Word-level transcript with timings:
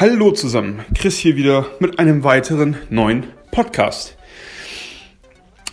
Hallo 0.00 0.30
zusammen, 0.30 0.84
Chris 0.94 1.18
hier 1.18 1.34
wieder 1.34 1.66
mit 1.80 1.98
einem 1.98 2.22
weiteren 2.22 2.76
neuen 2.88 3.26
Podcast. 3.50 4.16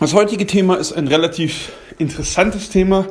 Das 0.00 0.14
heutige 0.14 0.48
Thema 0.48 0.74
ist 0.74 0.92
ein 0.92 1.06
relativ 1.06 1.70
interessantes 1.98 2.68
Thema. 2.68 3.06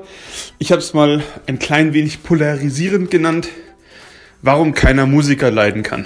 Ich 0.59 0.73
habe 0.73 0.81
es 0.81 0.93
mal 0.93 1.23
ein 1.47 1.57
klein 1.57 1.93
wenig 1.93 2.21
polarisierend 2.21 3.11
genannt, 3.11 3.47
warum 4.41 4.73
keiner 4.73 5.05
Musiker 5.05 5.51
leiden 5.51 5.83
kann. 5.83 6.05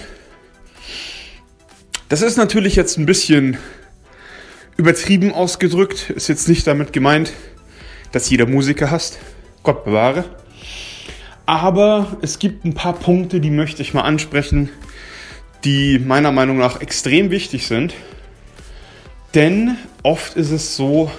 Das 2.07 2.21
ist 2.21 2.38
natürlich 2.38 2.76
jetzt 2.76 3.00
ein 3.00 3.07
bisschen 3.07 3.57
übertrieben 4.78 5.34
ausgedrückt, 5.34 6.12
ist 6.12 6.28
jetzt 6.28 6.48
nicht 6.48 6.68
damit 6.68 6.94
gemeint, 6.94 7.34
dass 8.12 8.30
jeder 8.30 8.46
Musiker 8.46 8.91
hasst. 8.91 9.18
Gott 9.64 9.86
bewahre. 9.86 10.26
Aber 11.48 12.16
es 12.21 12.38
gibt 12.38 12.64
ein 12.64 12.76
paar 12.76 12.94
Punkte, 12.94 13.39
die 13.39 13.50
möchte 13.50 13.82
ich 13.82 13.96
mal 13.96 14.02
ansprechen, 14.02 14.70
die 15.64 16.00
meiner 16.00 16.32
Meinung 16.32 16.58
nach 16.58 16.82
extrem 16.82 17.32
wichtig 17.32 17.68
sind. 17.68 17.94
Denn 19.36 19.78
oft 20.04 20.36
ist 20.36 20.52
es 20.52 20.76
so, 20.76 21.12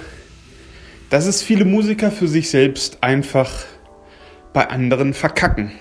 dass 1.10 1.26
es 1.26 1.42
viele 1.42 1.64
Musiker 1.64 2.10
für 2.10 2.28
sich 2.28 2.50
selbst 2.50 2.98
einfach 3.02 3.64
bei 4.52 4.68
anderen 4.68 5.14
verkacken. 5.14 5.72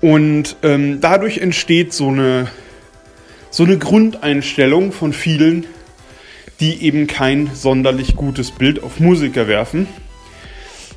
Und 0.00 0.56
ähm, 0.62 1.00
dadurch 1.00 1.38
entsteht 1.38 1.92
so 1.92 2.08
eine, 2.08 2.48
so 3.50 3.62
eine 3.62 3.78
Grundeinstellung 3.78 4.92
von 4.92 5.12
vielen, 5.12 5.66
die 6.60 6.82
eben 6.82 7.06
kein 7.06 7.50
sonderlich 7.54 8.16
gutes 8.16 8.50
Bild 8.50 8.82
auf 8.82 9.00
Musiker 9.00 9.46
werfen, 9.46 9.86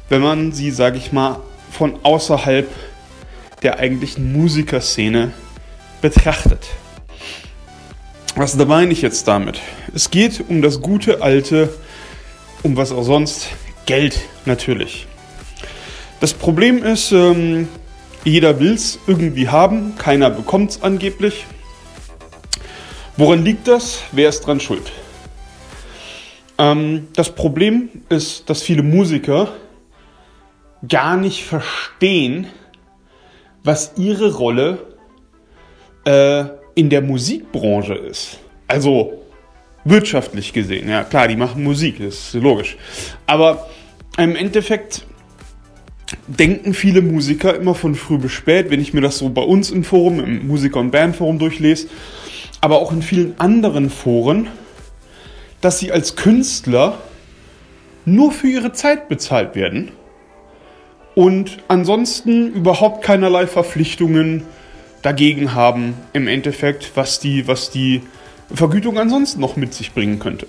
wenn 0.09 0.21
man 0.21 0.51
sie, 0.51 0.71
sage 0.71 0.97
ich 0.97 1.11
mal, 1.11 1.39
von 1.71 1.99
außerhalb 2.03 2.67
der 3.63 3.79
eigentlichen 3.79 4.31
Musikerszene 4.33 5.33
betrachtet. 6.05 6.67
Was 8.35 8.55
meine 8.57 8.91
ich 8.91 9.01
jetzt 9.01 9.27
damit? 9.27 9.59
Es 9.95 10.11
geht 10.11 10.43
um 10.47 10.61
das 10.61 10.79
gute 10.79 11.23
alte, 11.23 11.73
um 12.61 12.77
was 12.77 12.91
auch 12.91 13.01
sonst, 13.01 13.47
Geld 13.87 14.21
natürlich. 14.45 15.07
Das 16.19 16.35
Problem 16.35 16.83
ist, 16.83 17.11
ähm, 17.11 17.67
jeder 18.23 18.59
will 18.59 18.73
es 18.75 18.99
irgendwie 19.07 19.49
haben, 19.49 19.95
keiner 19.97 20.29
bekommt 20.29 20.69
es 20.69 20.83
angeblich. 20.83 21.47
Woran 23.17 23.43
liegt 23.43 23.67
das? 23.67 24.03
Wer 24.11 24.29
ist 24.29 24.41
dran 24.41 24.59
schuld? 24.59 24.91
Ähm, 26.59 27.07
das 27.15 27.31
Problem 27.33 27.89
ist, 28.09 28.47
dass 28.51 28.61
viele 28.61 28.83
Musiker 28.83 29.53
gar 30.87 31.17
nicht 31.17 31.43
verstehen, 31.45 32.45
was 33.63 33.93
ihre 33.97 34.35
Rolle 34.35 34.94
äh, 36.05 36.45
in 36.75 36.89
der 36.89 37.01
Musikbranche 37.01 37.93
ist. 37.93 38.39
Also 38.67 39.21
wirtschaftlich 39.83 40.53
gesehen, 40.53 40.89
ja 40.89 41.03
klar, 41.03 41.27
die 41.27 41.35
machen 41.35 41.63
Musik, 41.63 41.97
das 41.99 42.15
ist 42.15 42.33
logisch. 42.35 42.77
Aber 43.27 43.69
im 44.17 44.35
Endeffekt 44.35 45.05
denken 46.27 46.73
viele 46.73 47.01
Musiker 47.01 47.55
immer 47.55 47.75
von 47.75 47.95
früh 47.95 48.17
bis 48.17 48.31
spät, 48.31 48.69
wenn 48.69 48.81
ich 48.81 48.93
mir 48.93 49.01
das 49.01 49.17
so 49.17 49.29
bei 49.29 49.41
uns 49.41 49.71
im 49.71 49.83
Forum, 49.83 50.19
im 50.19 50.47
Musiker- 50.47 50.79
und 50.79 50.91
Bandforum 50.91 51.39
durchlese, 51.39 51.87
aber 52.61 52.79
auch 52.79 52.91
in 52.91 53.01
vielen 53.01 53.39
anderen 53.39 53.89
Foren, 53.89 54.47
dass 55.61 55.79
sie 55.79 55.91
als 55.91 56.15
Künstler 56.15 56.97
nur 58.05 58.31
für 58.31 58.47
ihre 58.47 58.71
Zeit 58.71 59.09
bezahlt 59.09 59.55
werden 59.55 59.91
und 61.15 61.57
ansonsten 61.67 62.53
überhaupt 62.53 63.03
keinerlei 63.03 63.47
Verpflichtungen 63.47 64.43
dagegen 65.05 65.53
haben, 65.53 65.95
im 66.13 66.27
Endeffekt, 66.27 66.91
was 66.95 67.19
die, 67.19 67.47
was 67.47 67.69
die 67.69 68.01
Vergütung 68.53 68.97
ansonsten 68.97 69.39
noch 69.39 69.55
mit 69.55 69.73
sich 69.73 69.93
bringen 69.93 70.19
könnte. 70.19 70.47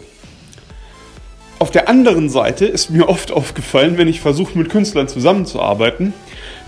Auf 1.58 1.70
der 1.70 1.88
anderen 1.88 2.28
Seite 2.28 2.66
ist 2.66 2.90
mir 2.90 3.08
oft 3.08 3.32
aufgefallen, 3.32 3.96
wenn 3.98 4.08
ich 4.08 4.20
versuche, 4.20 4.58
mit 4.58 4.68
Künstlern 4.68 5.08
zusammenzuarbeiten, 5.08 6.12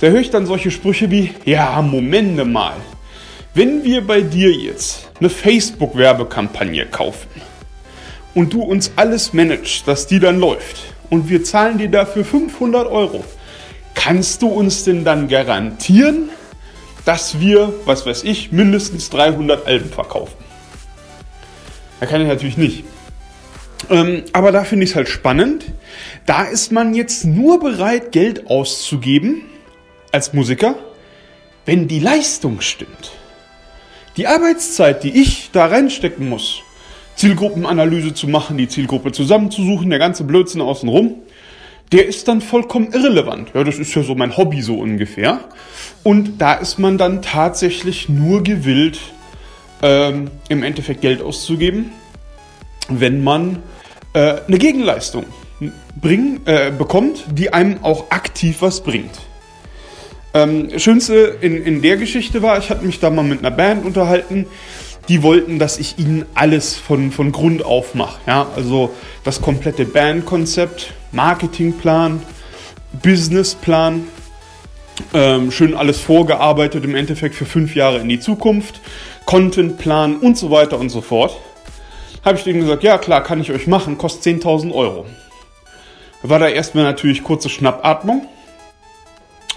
da 0.01 0.09
höre 0.09 0.21
ich 0.21 0.31
dann 0.31 0.47
solche 0.47 0.71
Sprüche 0.71 1.11
wie, 1.11 1.33
ja, 1.45 1.81
Momente 1.83 2.45
mal, 2.45 2.77
wenn 3.55 3.85
wir 3.85 4.07
bei 4.07 4.21
dir 4.21 4.53
jetzt 4.53 5.11
eine 5.19 5.31
Facebook-Werbekampagne 5.31 6.87
kaufen 6.87 7.29
und 8.35 8.53
du 8.53 8.63
uns 8.63 8.93
alles 8.97 9.33
managst, 9.33 9.87
dass 9.89 10.07
die 10.07 10.21
dann 10.21 10.39
läuft 10.39 10.77
und 11.11 11.29
wir 11.29 11.43
zahlen 11.45 11.79
dir 11.79 11.89
dafür 11.89 12.25
500 12.25 12.87
Euro, 12.87 13.25
kannst 13.95 14.43
du 14.43 14.49
uns 14.49 14.85
denn 14.85 15.05
dann 15.05 15.29
garantieren, 15.29 16.31
dass 17.09 17.41
wir, 17.41 17.73
was 17.87 18.05
weiß 18.05 18.23
ich, 18.25 18.53
mindestens 18.53 19.09
300 19.09 19.67
Alben 19.67 19.89
verkaufen? 19.89 20.37
Da 22.01 22.05
kann 22.05 22.21
ich 22.21 22.29
natürlich 22.29 22.59
nicht. 22.59 22.85
Ähm, 23.89 24.25
aber 24.35 24.53
da 24.53 24.63
finde 24.63 24.85
ich 24.85 24.91
es 24.91 24.97
halt 24.97 25.09
spannend. 25.09 25.73
Da 26.27 26.43
ist 26.43 26.71
man 26.71 26.93
jetzt 26.93 27.25
nur 27.25 27.61
bereit, 27.61 28.13
Geld 28.13 28.51
auszugeben 28.51 29.41
als 30.13 30.35
Musiker, 30.35 30.75
wenn 31.65 31.89
die 31.89 31.99
Leistung 31.99 32.61
stimmt. 32.61 33.13
Die 34.19 34.27
Arbeitszeit, 34.27 35.03
die 35.03 35.19
ich 35.19 35.49
da 35.51 35.65
reinstecken 35.65 36.29
muss, 36.29 36.61
Zielgruppenanalyse 37.17 38.13
zu 38.13 38.29
machen, 38.29 38.59
die 38.59 38.69
Zielgruppe 38.69 39.13
zusammenzusuchen, 39.13 39.89
der 39.89 39.99
ganze 39.99 40.25
Blödsinn 40.25 40.61
außenrum, 40.61 41.15
der 41.93 42.07
ist 42.07 42.29
dann 42.29 42.41
vollkommen 42.41 42.93
irrelevant. 42.93 43.51
Ja, 43.55 43.65
das 43.65 43.79
ist 43.79 43.95
ja 43.95 44.03
so 44.03 44.15
mein 44.15 44.37
Hobby 44.37 44.63
so 44.63 44.79
ungefähr. 44.79 45.41
Und 46.03 46.39
da 46.39 46.55
ist 46.55 46.79
man 46.79 46.99
dann 46.99 47.23
tatsächlich 47.23 48.09
nur 48.09 48.43
gewillt, 48.43 49.01
ähm, 49.83 50.31
im 50.49 50.63
Endeffekt 50.63 51.01
Geld 51.01 51.23
auszugeben, 51.23 51.93
wenn 52.89 53.23
man 53.23 53.63
äh, 54.13 54.37
eine 54.47 54.59
Gegenleistung 54.59 55.25
bring, 56.01 56.41
äh, 56.45 56.71
bekommt, 56.71 57.25
die 57.33 57.53
einem 57.53 57.83
auch 57.83 58.11
aktiv 58.11 58.59
was 58.61 58.83
bringt. 58.83 59.21
Ähm, 60.35 60.79
Schönste 60.79 61.39
in, 61.41 61.65
in 61.65 61.83
der 61.83 61.97
Geschichte 61.97 62.43
war, 62.43 62.59
ich 62.59 62.71
hatte 62.71 62.85
mich 62.85 63.01
da 63.01 63.11
mal 63.11 63.23
mit 63.23 63.41
einer 63.41 63.51
Band 63.51 63.85
unterhalten, 63.85 64.47
die 65.09 65.23
wollten, 65.23 65.59
dass 65.59 65.79
ich 65.79 65.99
ihnen 65.99 66.27
alles 66.35 66.77
von, 66.77 67.11
von 67.11 67.33
Grund 67.33 67.65
auf 67.65 67.95
mache. 67.95 68.21
Ja? 68.27 68.47
Also 68.55 68.95
das 69.25 69.41
komplette 69.41 69.85
Bandkonzept, 69.87 70.93
Marketingplan, 71.13 72.23
Businessplan, 73.03 74.07
ähm, 75.15 75.51
schön 75.51 75.75
alles 75.75 76.01
vorgearbeitet 76.01 76.85
im 76.85 76.95
Endeffekt 76.95 77.35
für 77.35 77.47
fünf 77.47 77.75
Jahre 77.75 77.99
in 77.99 78.09
die 78.09 78.21
Zukunft, 78.21 78.81
Contentplan 79.25 80.17
und 80.17 80.37
so 80.37 80.51
weiter 80.51 80.79
und 80.79 80.91
so 80.91 81.01
fort. 81.01 81.37
Habe 82.25 82.37
ich 82.37 82.45
denen 82.45 82.61
gesagt, 82.61 82.83
ja 82.83 82.99
klar, 82.99 83.23
kann 83.23 83.41
ich 83.41 83.53
euch 83.53 83.67
machen, 83.67 83.97
kostet 83.97 84.43
10.000 84.43 84.75
Euro. 84.75 85.07
War 86.23 86.39
da 86.39 86.49
erstmal 86.49 86.85
natürlich 86.85 87.23
kurze 87.23 87.49
Schnappatmung. 87.49 88.27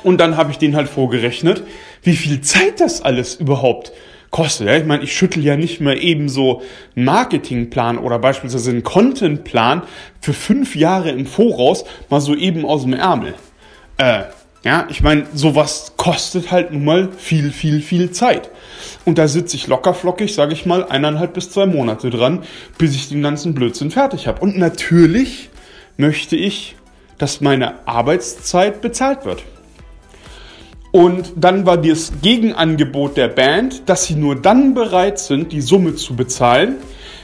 Und 0.03 0.19
dann 0.19 0.38
habe 0.38 0.51
ich 0.51 0.57
denen 0.57 0.75
halt 0.75 0.90
vorgerechnet, 0.90 1.63
wie 2.01 2.16
viel 2.16 2.41
Zeit 2.41 2.79
das 2.79 3.01
alles 3.01 3.35
überhaupt 3.35 3.91
kostet. 4.31 4.68
Ja? 4.68 4.78
Ich 4.78 4.86
meine, 4.86 5.03
ich 5.03 5.16
schüttel 5.16 5.44
ja 5.44 5.56
nicht 5.56 5.81
mehr 5.81 6.02
eben 6.02 6.30
so 6.30 6.62
einen 6.96 7.06
Marketingplan 7.06 7.97
oder 7.97 8.18
beispielsweise 8.18 8.72
einen 8.72 8.84
Contentplan 8.84 9.84
für 10.19 10.34
fünf 10.34 10.75
Jahre 10.75 11.12
im 11.12 11.25
Voraus 11.25 11.86
mal 12.09 12.22
so 12.22 12.36
eben 12.36 12.66
aus 12.66 12.84
dem 12.84 12.94
Ärmel. 12.94 13.36
Äh, 13.97 14.24
ja, 14.64 14.86
ich 14.90 15.02
meine, 15.02 15.25
sowas 15.34 15.94
kostet 15.97 16.52
halt 16.52 16.72
nun 16.72 16.86
mal 16.86 17.09
viel, 17.18 17.52
viel, 17.52 17.81
viel 17.81 18.12
Zeit. 18.12 18.52
Und 19.06 19.18
da 19.18 19.28
sitze 19.28 19.56
ich 19.56 19.68
locker 19.68 19.94
flockig, 19.94 20.36
sage 20.36 20.53
ich 20.53 20.68
mal, 20.68 20.86
eineinhalb 20.86 21.34
bis 21.34 21.50
zwei 21.50 21.66
Monate 21.66 22.12
dran, 22.12 22.44
bis 22.78 22.96
ich 22.96 23.09
den 23.09 23.24
ganzen 23.24 23.56
Blödsinn 23.56 23.90
fertig 23.90 24.28
habe. 24.28 24.41
Und 24.41 24.58
natürlich 24.58 25.50
möchte 25.97 26.36
ich, 26.36 26.75
dass 27.18 27.41
meine 27.41 27.88
Arbeitszeit 27.88 28.81
bezahlt 28.81 29.25
wird. 29.25 29.44
Und 30.91 31.31
dann 31.38 31.66
war 31.66 31.78
das 31.78 32.12
Gegenangebot 32.22 33.16
der 33.16 33.29
Band, 33.29 33.84
dass 33.88 34.05
sie 34.05 34.16
nur 34.16 34.35
dann 34.35 34.73
bereit 34.73 35.20
sind, 35.20 35.53
die 35.53 35.61
Summe 35.61 35.96
zu 35.96 36.16
bezahlen, 36.16 36.76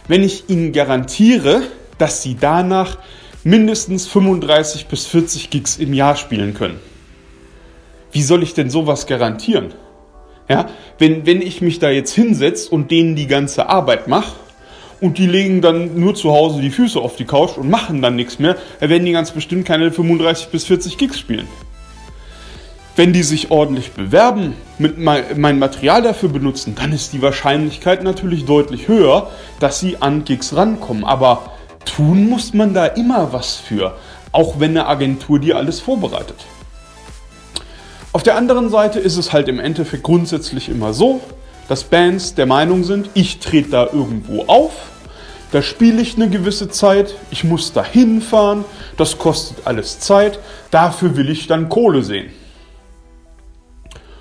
wenn 0.08 0.24
ich 0.24 0.50
ihnen 0.50 0.72
garantiere, 0.72 1.62
dass 1.98 2.24
sie 2.24 2.38
danach 2.40 2.98
mindestens 3.44 4.08
35 4.08 4.88
bis 4.88 5.06
40 5.06 5.50
Gigs 5.50 5.78
im 5.78 5.94
Jahr 5.94 6.16
spielen 6.16 6.54
können. 6.54 6.80
Wie 8.12 8.22
soll 8.22 8.42
ich 8.42 8.54
denn 8.54 8.70
sowas 8.70 9.06
garantieren? 9.06 9.74
Ja, 10.50 10.70
wenn, 10.98 11.26
wenn 11.26 11.42
ich 11.42 11.62
mich 11.62 11.80
da 11.80 11.90
jetzt 11.90 12.14
hinsetze 12.14 12.70
und 12.70 12.90
denen 12.90 13.18
die 13.18 13.28
ganze 13.28 13.68
Arbeit 13.68 14.08
mache 14.08 14.34
und 15.02 15.18
die 15.18 15.28
legen 15.28 15.62
dann 15.62 16.00
nur 16.00 16.16
zu 16.16 16.32
Hause 16.32 16.62
die 16.62 16.70
Füße 16.70 17.00
auf 17.00 17.18
die 17.18 17.26
Couch 17.26 17.58
und 17.58 17.70
machen 17.70 18.02
dann 18.02 18.16
nichts 18.16 18.40
mehr, 18.40 18.56
dann 18.80 18.90
werden 18.90 19.06
die 19.06 19.12
ganz 19.12 19.32
bestimmt 19.32 19.66
keine 19.66 19.92
35 19.92 20.48
bis 20.48 20.64
40 20.66 20.98
Gigs 20.98 21.20
spielen. 21.20 21.48
Wenn 22.98 23.14
die 23.14 23.22
sich 23.22 23.52
ordentlich 23.52 23.92
bewerben, 23.92 24.56
mit 24.80 24.98
mein 24.98 25.60
Material 25.60 26.02
dafür 26.02 26.30
benutzen, 26.30 26.74
dann 26.74 26.92
ist 26.92 27.14
die 27.14 27.22
Wahrscheinlichkeit 27.22 28.02
natürlich 28.02 28.46
deutlich 28.46 28.88
höher, 28.88 29.30
dass 29.60 29.80
sie 29.80 29.98
an 30.02 30.26
Gigs 30.26 30.56
rankommen. 30.56 31.04
Aber 31.04 31.52
tun 31.86 32.28
muss 32.28 32.56
man 32.56 32.74
da 32.74 32.88
immer 32.88 33.32
was 33.34 33.56
für, 33.56 33.96
auch 34.32 34.60
wenn 34.60 34.72
eine 34.72 34.88
Agentur 34.88 35.38
dir 35.38 35.58
alles 35.58 35.80
vorbereitet. 35.80 36.38
Auf 38.14 38.24
der 38.24 38.36
anderen 38.36 38.72
Seite 38.72 38.98
ist 38.98 39.18
es 39.18 39.32
halt 39.32 39.48
im 39.48 39.60
Endeffekt 39.60 40.02
grundsätzlich 40.02 40.68
immer 40.68 40.92
so, 40.92 41.22
dass 41.70 41.84
Bands 41.84 42.34
der 42.34 42.48
Meinung 42.48 42.84
sind, 42.84 43.12
ich 43.14 43.38
trete 43.38 43.70
da 43.70 43.86
irgendwo 43.86 44.46
auf, 44.46 44.72
da 45.52 45.62
spiele 45.62 46.02
ich 46.02 46.16
eine 46.16 46.32
gewisse 46.32 46.70
Zeit, 46.70 47.14
ich 47.30 47.44
muss 47.44 47.74
da 47.74 47.86
hinfahren, 47.86 48.66
das 48.98 49.20
kostet 49.20 49.68
alles 49.68 50.00
Zeit, 50.00 50.40
dafür 50.72 51.16
will 51.16 51.30
ich 51.30 51.46
dann 51.46 51.70
Kohle 51.70 52.02
sehen. 52.02 52.32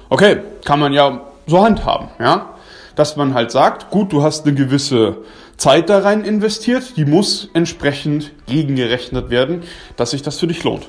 Okay, 0.09 0.39
kann 0.65 0.79
man 0.79 0.93
ja 0.93 1.23
so 1.47 1.65
handhaben, 1.65 2.09
ja? 2.21 2.55
Dass 2.95 3.17
man 3.17 3.35
halt 3.35 3.51
sagt, 3.51 3.91
gut, 3.91 4.13
du 4.13 4.23
hast 4.23 4.47
eine 4.47 4.55
gewisse 4.55 5.19
Zeit 5.57 5.91
da 5.91 5.99
rein 5.99 6.25
investiert, 6.25 6.97
die 6.97 7.05
muss 7.05 7.51
entsprechend 7.55 8.33
gegengerechnet 8.47 9.31
werden, 9.31 9.63
dass 9.97 10.11
sich 10.11 10.23
das 10.23 10.39
für 10.39 10.47
dich 10.47 10.63
lohnt. 10.65 10.87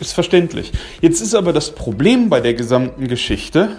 Ist 0.00 0.14
verständlich. 0.14 0.72
Jetzt 1.00 1.20
ist 1.20 1.34
aber 1.34 1.52
das 1.52 1.72
Problem 1.72 2.28
bei 2.28 2.40
der 2.40 2.54
gesamten 2.54 3.06
Geschichte, 3.06 3.76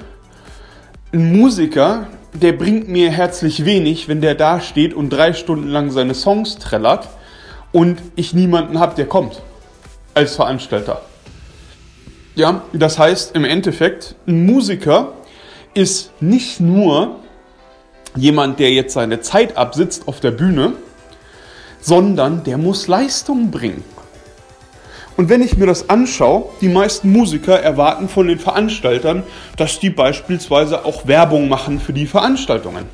ein 1.14 1.38
Musiker, 1.38 2.08
der 2.34 2.54
bringt 2.54 2.90
mir 2.90 3.12
herzlich 3.12 3.66
wenig, 3.66 4.08
wenn 4.08 4.22
der 4.22 4.36
da 4.36 4.60
steht 4.60 4.94
und 4.94 5.10
drei 5.10 5.34
Stunden 5.34 5.70
lang 5.70 5.92
seine 5.92 6.14
Songs 6.14 6.58
trällert 6.58 7.08
und 7.72 8.02
ich 8.16 8.34
niemanden 8.34 8.80
habe, 8.80 8.96
der 8.96 9.08
kommt 9.08 9.42
als 10.14 10.36
Veranstalter. 10.36 11.02
Ja, 12.36 12.64
das 12.74 13.00
heißt 13.00 13.34
im 13.34 13.46
Endeffekt, 13.46 14.16
ein 14.28 14.46
Musiker 14.46 15.14
ist 15.74 16.12
nicht 16.22 16.60
nur 16.60 17.16
jemand, 18.18 18.60
der 18.60 18.72
jetzt 18.72 18.94
seine 18.94 19.22
Zeit 19.22 19.56
absitzt 19.56 20.10
auf 20.10 20.20
der 20.20 20.32
Bühne, 20.32 20.74
sondern 21.80 22.44
der 22.44 22.58
muss 22.58 22.88
Leistung 22.88 23.52
bringen. 23.52 23.86
Und 25.16 25.30
wenn 25.30 25.42
ich 25.42 25.56
mir 25.56 25.66
das 25.66 25.90
anschaue, 25.90 26.50
die 26.60 26.68
meisten 26.68 27.10
Musiker 27.10 27.58
erwarten 27.58 28.10
von 28.10 28.28
den 28.28 28.40
Veranstaltern, 28.40 29.24
dass 29.56 29.80
die 29.80 29.90
beispielsweise 29.90 30.84
auch 30.84 31.08
Werbung 31.08 31.48
machen 31.48 31.80
für 31.80 31.94
die 31.94 32.06
Veranstaltungen. 32.06 32.86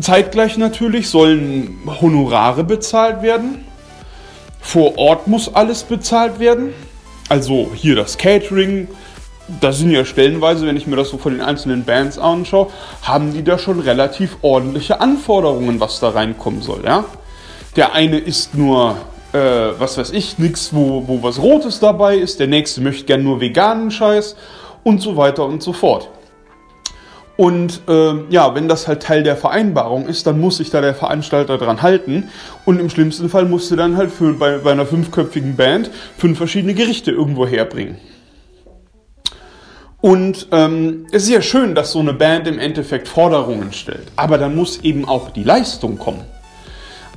Zeitgleich 0.00 0.56
natürlich 0.56 1.10
sollen 1.10 1.78
Honorare 2.00 2.64
bezahlt 2.64 3.20
werden. 3.20 3.66
Vor 4.62 4.96
Ort 4.96 5.26
muss 5.26 5.54
alles 5.54 5.82
bezahlt 5.82 6.38
werden. 6.38 6.72
Also 7.32 7.70
hier 7.74 7.96
das 7.96 8.18
Catering, 8.18 8.88
da 9.62 9.72
sind 9.72 9.90
ja 9.90 10.04
stellenweise, 10.04 10.66
wenn 10.66 10.76
ich 10.76 10.86
mir 10.86 10.96
das 10.96 11.08
so 11.08 11.16
von 11.16 11.32
den 11.32 11.40
einzelnen 11.40 11.82
Bands 11.82 12.18
anschaue, 12.18 12.66
haben 13.00 13.32
die 13.32 13.42
da 13.42 13.58
schon 13.58 13.80
relativ 13.80 14.36
ordentliche 14.42 15.00
Anforderungen, 15.00 15.80
was 15.80 15.98
da 15.98 16.10
reinkommen 16.10 16.60
soll. 16.60 16.84
Ja? 16.84 17.06
Der 17.74 17.94
eine 17.94 18.18
ist 18.18 18.54
nur 18.54 18.98
äh, 19.32 19.38
was 19.38 19.96
weiß 19.96 20.10
ich, 20.10 20.36
nichts, 20.36 20.74
wo, 20.74 21.08
wo 21.08 21.22
was 21.22 21.40
Rotes 21.40 21.80
dabei 21.80 22.16
ist. 22.16 22.38
Der 22.38 22.48
nächste 22.48 22.82
möchte 22.82 23.06
gern 23.06 23.22
nur 23.22 23.40
veganen 23.40 23.90
Scheiß 23.90 24.36
und 24.84 25.00
so 25.00 25.16
weiter 25.16 25.46
und 25.46 25.62
so 25.62 25.72
fort. 25.72 26.10
Und 27.42 27.80
äh, 27.88 28.12
ja, 28.30 28.54
wenn 28.54 28.68
das 28.68 28.86
halt 28.86 29.02
Teil 29.02 29.24
der 29.24 29.36
Vereinbarung 29.36 30.06
ist, 30.06 30.28
dann 30.28 30.40
muss 30.40 30.58
sich 30.58 30.70
da 30.70 30.80
der 30.80 30.94
Veranstalter 30.94 31.58
dran 31.58 31.82
halten. 31.82 32.28
Und 32.64 32.78
im 32.78 32.88
schlimmsten 32.88 33.28
Fall 33.28 33.46
musst 33.46 33.68
du 33.72 33.74
dann 33.74 33.96
halt 33.96 34.12
für, 34.12 34.34
bei, 34.34 34.58
bei 34.58 34.70
einer 34.70 34.86
fünfköpfigen 34.86 35.56
Band 35.56 35.90
fünf 36.16 36.38
verschiedene 36.38 36.74
Gerichte 36.74 37.10
irgendwo 37.10 37.44
herbringen. 37.44 37.96
Und 40.00 40.46
ähm, 40.52 41.06
es 41.10 41.24
ist 41.24 41.30
ja 41.30 41.42
schön, 41.42 41.74
dass 41.74 41.90
so 41.90 41.98
eine 41.98 42.12
Band 42.12 42.46
im 42.46 42.60
Endeffekt 42.60 43.08
Forderungen 43.08 43.72
stellt. 43.72 44.06
Aber 44.14 44.38
dann 44.38 44.54
muss 44.54 44.84
eben 44.84 45.04
auch 45.04 45.30
die 45.30 45.42
Leistung 45.42 45.98
kommen 45.98 46.22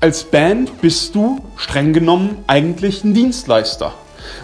als 0.02 0.24
Band 0.24 0.82
bist 0.82 1.16
du 1.16 1.40
streng 1.56 1.94
genommen 1.94 2.38
eigentlich 2.48 3.04
ein 3.04 3.14
Dienstleister. 3.14 3.94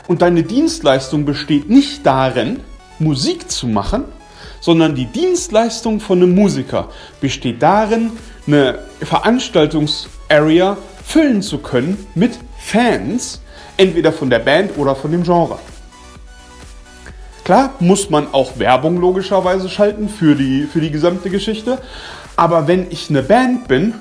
Und 0.08 0.22
deine 0.22 0.44
Dienstleistung 0.44 1.26
besteht 1.26 1.70
nicht 1.70 2.06
darin, 2.06 2.62
Musik 3.00 3.52
zu 3.52 3.68
machen, 3.68 4.06
sondern 4.62 4.96
die 4.96 5.06
Dienstleistung 5.06 6.00
von 6.00 6.20
einem 6.20 6.34
Musiker 6.34 6.88
besteht 7.20 7.62
darin, 7.62 8.12
eine 8.48 8.80
Veranstaltungsarea 9.02 10.78
füllen 11.04 11.42
zu 11.42 11.58
können 11.58 12.08
mit 12.16 12.40
Fans, 12.58 13.42
entweder 13.76 14.14
von 14.14 14.30
der 14.30 14.40
Band 14.40 14.78
oder 14.78 14.96
von 14.96 15.12
dem 15.12 15.24
Genre. 15.24 15.60
Klar 17.44 17.74
muss 17.80 18.10
man 18.10 18.34
auch 18.34 18.60
Werbung 18.60 18.98
logischerweise 18.98 19.68
schalten 19.68 20.08
für 20.08 20.36
die, 20.36 20.68
für 20.72 20.80
die 20.80 20.92
gesamte 20.92 21.30
Geschichte, 21.30 21.80
aber 22.36 22.68
wenn 22.68 22.90
ich 22.92 23.10
eine 23.10 23.24
Band 23.24 23.68
bin 23.68 23.96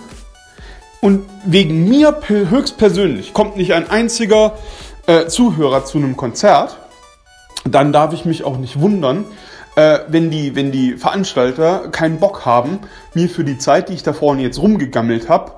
und 1.00 1.24
wegen 1.46 1.88
mir 1.88 2.20
höchstpersönlich 2.28 3.32
kommt 3.32 3.56
nicht 3.56 3.72
ein 3.72 3.88
einziger 3.88 4.58
äh, 5.06 5.26
Zuhörer 5.26 5.86
zu 5.86 5.98
einem 5.98 6.16
Konzert, 6.16 6.76
dann 7.64 7.92
darf 7.92 8.12
ich 8.12 8.24
mich 8.24 8.44
auch 8.44 8.58
nicht 8.58 8.80
wundern, 8.80 9.24
äh, 9.76 10.00
wenn, 10.08 10.30
die, 10.30 10.54
wenn 10.56 10.72
die 10.72 10.94
Veranstalter 10.94 11.88
keinen 11.90 12.18
Bock 12.18 12.44
haben, 12.44 12.80
mir 13.14 13.28
für 13.28 13.44
die 13.44 13.58
Zeit, 13.58 13.88
die 13.88 13.94
ich 13.94 14.02
da 14.02 14.12
vorne 14.12 14.42
jetzt 14.42 14.60
rumgegammelt 14.60 15.28
habe, 15.28 15.52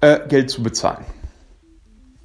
äh, 0.00 0.20
Geld 0.28 0.50
zu 0.50 0.62
bezahlen. 0.62 1.04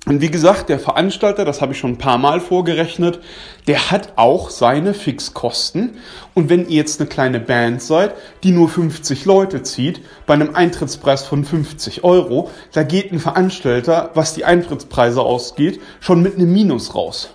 Und 0.05 0.19
wie 0.19 0.29
gesagt, 0.29 0.67
der 0.67 0.79
Veranstalter, 0.79 1.45
das 1.45 1.61
habe 1.61 1.71
ich 1.71 1.79
schon 1.79 1.91
ein 1.91 1.97
paar 1.97 2.17
Mal 2.17 2.41
vorgerechnet, 2.41 3.21
der 3.67 3.89
hat 3.89 4.13
auch 4.17 4.49
seine 4.49 4.93
Fixkosten. 4.93 5.95
Und 6.33 6.49
wenn 6.49 6.67
ihr 6.67 6.75
jetzt 6.75 6.99
eine 6.99 7.07
kleine 7.07 7.39
Band 7.39 7.81
seid, 7.81 8.13
die 8.43 8.51
nur 8.51 8.67
50 8.67 9.23
Leute 9.23 9.63
zieht, 9.63 10.01
bei 10.25 10.33
einem 10.33 10.55
Eintrittspreis 10.55 11.23
von 11.23 11.45
50 11.45 12.03
Euro, 12.03 12.51
da 12.73 12.83
geht 12.83 13.13
ein 13.13 13.19
Veranstalter, 13.19 14.11
was 14.13 14.33
die 14.33 14.43
Eintrittspreise 14.43 15.21
ausgeht, 15.21 15.79
schon 16.01 16.21
mit 16.21 16.35
einem 16.35 16.51
Minus 16.51 16.95
raus. 16.95 17.29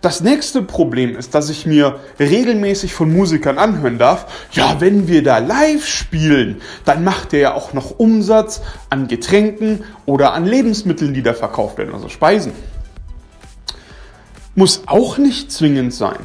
Das 0.00 0.20
nächste 0.20 0.62
Problem 0.62 1.16
ist, 1.16 1.34
dass 1.34 1.50
ich 1.50 1.66
mir 1.66 1.98
regelmäßig 2.20 2.92
von 2.94 3.12
Musikern 3.12 3.58
anhören 3.58 3.98
darf, 3.98 4.26
ja, 4.52 4.80
wenn 4.80 5.08
wir 5.08 5.24
da 5.24 5.38
live 5.38 5.86
spielen, 5.86 6.60
dann 6.84 7.02
macht 7.02 7.32
der 7.32 7.40
ja 7.40 7.54
auch 7.54 7.72
noch 7.72 7.98
Umsatz 7.98 8.62
an 8.90 9.08
Getränken 9.08 9.82
oder 10.06 10.34
an 10.34 10.46
Lebensmitteln, 10.46 11.14
die 11.14 11.22
da 11.22 11.34
verkauft 11.34 11.78
werden, 11.78 11.94
also 11.94 12.08
Speisen. 12.08 12.52
Muss 14.54 14.82
auch 14.86 15.18
nicht 15.18 15.50
zwingend 15.50 15.92
sein. 15.92 16.18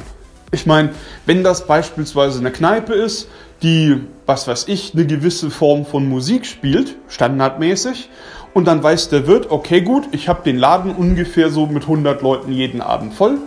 Ich 0.52 0.66
meine, 0.66 0.90
wenn 1.26 1.42
das 1.42 1.66
beispielsweise 1.66 2.38
eine 2.38 2.52
Kneipe 2.52 2.94
ist, 2.94 3.28
die, 3.62 4.00
was 4.24 4.46
weiß 4.46 4.66
ich, 4.68 4.94
eine 4.94 5.04
gewisse 5.04 5.50
Form 5.50 5.84
von 5.84 6.08
Musik 6.08 6.46
spielt, 6.46 6.94
standardmäßig, 7.08 8.08
und 8.52 8.66
dann 8.66 8.80
weiß 8.84 9.08
der 9.08 9.26
Wirt, 9.26 9.50
okay 9.50 9.80
gut, 9.80 10.04
ich 10.12 10.28
habe 10.28 10.44
den 10.44 10.58
Laden 10.58 10.94
ungefähr 10.94 11.50
so 11.50 11.66
mit 11.66 11.82
100 11.82 12.22
Leuten 12.22 12.52
jeden 12.52 12.80
Abend 12.80 13.14
voll, 13.14 13.38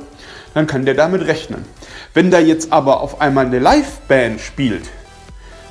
dann 0.58 0.66
kann 0.66 0.86
der 0.86 0.96
damit 0.96 1.28
rechnen. 1.28 1.64
Wenn 2.16 2.32
da 2.32 2.40
jetzt 2.40 2.74
aber 2.74 3.02
auf 3.02 3.22
einmal 3.22 3.46
eine 3.46 3.60
Liveband 3.60 4.42
spielt 4.42 4.90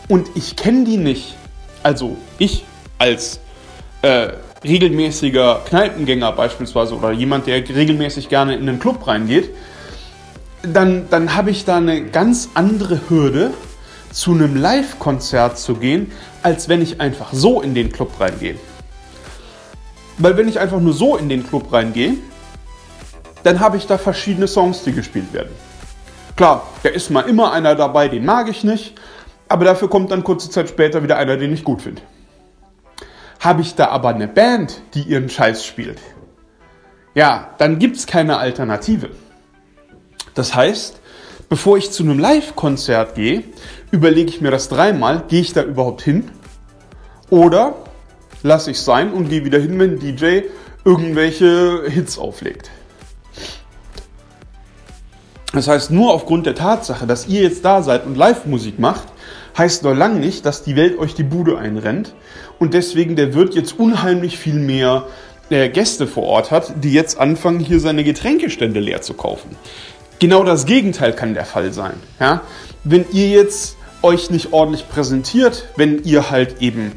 und 0.06 0.28
ich 0.36 0.54
kenne 0.54 0.84
die 0.84 0.96
nicht, 0.96 1.34
also 1.82 2.16
ich 2.38 2.64
als 2.96 3.40
äh, 4.02 4.28
regelmäßiger 4.62 5.62
Kneipengänger 5.68 6.30
beispielsweise 6.30 6.94
oder 6.94 7.10
jemand, 7.10 7.48
der 7.48 7.56
regelmäßig 7.68 8.28
gerne 8.28 8.54
in 8.54 8.68
einen 8.68 8.78
Club 8.78 9.04
reingeht, 9.08 9.50
dann, 10.62 11.10
dann 11.10 11.34
habe 11.34 11.50
ich 11.50 11.64
da 11.64 11.78
eine 11.78 12.04
ganz 12.04 12.50
andere 12.54 13.00
Hürde, 13.08 13.50
zu 14.12 14.30
einem 14.30 14.54
Live-Konzert 14.54 15.58
zu 15.58 15.74
gehen, 15.74 16.12
als 16.44 16.68
wenn 16.68 16.80
ich 16.80 17.00
einfach 17.00 17.32
so 17.32 17.60
in 17.60 17.74
den 17.74 17.90
Club 17.90 18.20
reingehe. 18.20 18.54
Weil 20.16 20.36
wenn 20.36 20.48
ich 20.48 20.60
einfach 20.60 20.80
nur 20.80 20.92
so 20.92 21.16
in 21.16 21.28
den 21.28 21.44
Club 21.44 21.72
reingehe, 21.72 22.14
dann 23.46 23.60
habe 23.60 23.76
ich 23.76 23.86
da 23.86 23.96
verschiedene 23.96 24.48
Songs, 24.48 24.82
die 24.82 24.92
gespielt 24.92 25.32
werden. 25.32 25.52
Klar, 26.34 26.66
da 26.82 26.88
ist 26.88 27.10
mal 27.10 27.20
immer 27.28 27.52
einer 27.52 27.76
dabei, 27.76 28.08
den 28.08 28.24
mag 28.24 28.48
ich 28.48 28.64
nicht, 28.64 29.00
aber 29.48 29.64
dafür 29.64 29.88
kommt 29.88 30.10
dann 30.10 30.24
kurze 30.24 30.50
Zeit 30.50 30.68
später 30.68 31.04
wieder 31.04 31.16
einer, 31.16 31.36
den 31.36 31.52
ich 31.52 31.62
gut 31.62 31.82
finde. 31.82 32.02
Habe 33.38 33.62
ich 33.62 33.76
da 33.76 33.86
aber 33.86 34.08
eine 34.08 34.26
Band, 34.26 34.82
die 34.94 35.02
ihren 35.02 35.28
Scheiß 35.28 35.64
spielt, 35.64 36.00
ja, 37.14 37.54
dann 37.58 37.78
gibt 37.78 37.96
es 37.96 38.08
keine 38.08 38.38
Alternative. 38.38 39.10
Das 40.34 40.56
heißt, 40.56 41.00
bevor 41.48 41.78
ich 41.78 41.92
zu 41.92 42.02
einem 42.02 42.18
Live-Konzert 42.18 43.14
gehe, 43.14 43.44
überlege 43.92 44.28
ich 44.28 44.40
mir 44.40 44.50
das 44.50 44.68
dreimal, 44.68 45.22
gehe 45.28 45.40
ich 45.40 45.52
da 45.52 45.62
überhaupt 45.62 46.02
hin? 46.02 46.32
Oder 47.30 47.74
lasse 48.42 48.72
ich 48.72 48.80
sein 48.80 49.12
und 49.12 49.28
gehe 49.28 49.44
wieder 49.44 49.60
hin, 49.60 49.78
wenn 49.78 50.00
DJ 50.00 50.40
irgendwelche 50.84 51.84
Hits 51.88 52.18
auflegt. 52.18 52.72
Das 55.52 55.68
heißt, 55.68 55.90
nur 55.90 56.12
aufgrund 56.12 56.46
der 56.46 56.54
Tatsache, 56.54 57.06
dass 57.06 57.28
ihr 57.28 57.42
jetzt 57.42 57.64
da 57.64 57.82
seid 57.82 58.04
und 58.04 58.16
Live-Musik 58.16 58.78
macht, 58.78 59.06
heißt 59.56 59.84
noch 59.84 59.94
lange 59.94 60.20
nicht, 60.20 60.44
dass 60.44 60.62
die 60.62 60.76
Welt 60.76 60.98
euch 60.98 61.14
die 61.14 61.22
Bude 61.22 61.58
einrennt 61.58 62.14
und 62.58 62.74
deswegen 62.74 63.16
der 63.16 63.34
Wirt 63.34 63.54
jetzt 63.54 63.78
unheimlich 63.78 64.38
viel 64.38 64.54
mehr 64.58 65.04
äh, 65.50 65.68
Gäste 65.68 66.06
vor 66.06 66.24
Ort 66.24 66.50
hat, 66.50 66.74
die 66.82 66.92
jetzt 66.92 67.18
anfangen, 67.18 67.60
hier 67.60 67.80
seine 67.80 68.04
Getränkestände 68.04 68.80
leer 68.80 69.02
zu 69.02 69.14
kaufen. 69.14 69.56
Genau 70.18 70.44
das 70.44 70.66
Gegenteil 70.66 71.12
kann 71.12 71.34
der 71.34 71.44
Fall 71.44 71.72
sein. 71.72 71.94
Ja? 72.18 72.42
Wenn 72.84 73.04
ihr 73.12 73.28
jetzt 73.28 73.76
euch 74.02 74.30
nicht 74.30 74.52
ordentlich 74.52 74.88
präsentiert, 74.88 75.68
wenn 75.76 76.02
ihr 76.04 76.30
halt 76.30 76.60
eben, 76.60 76.92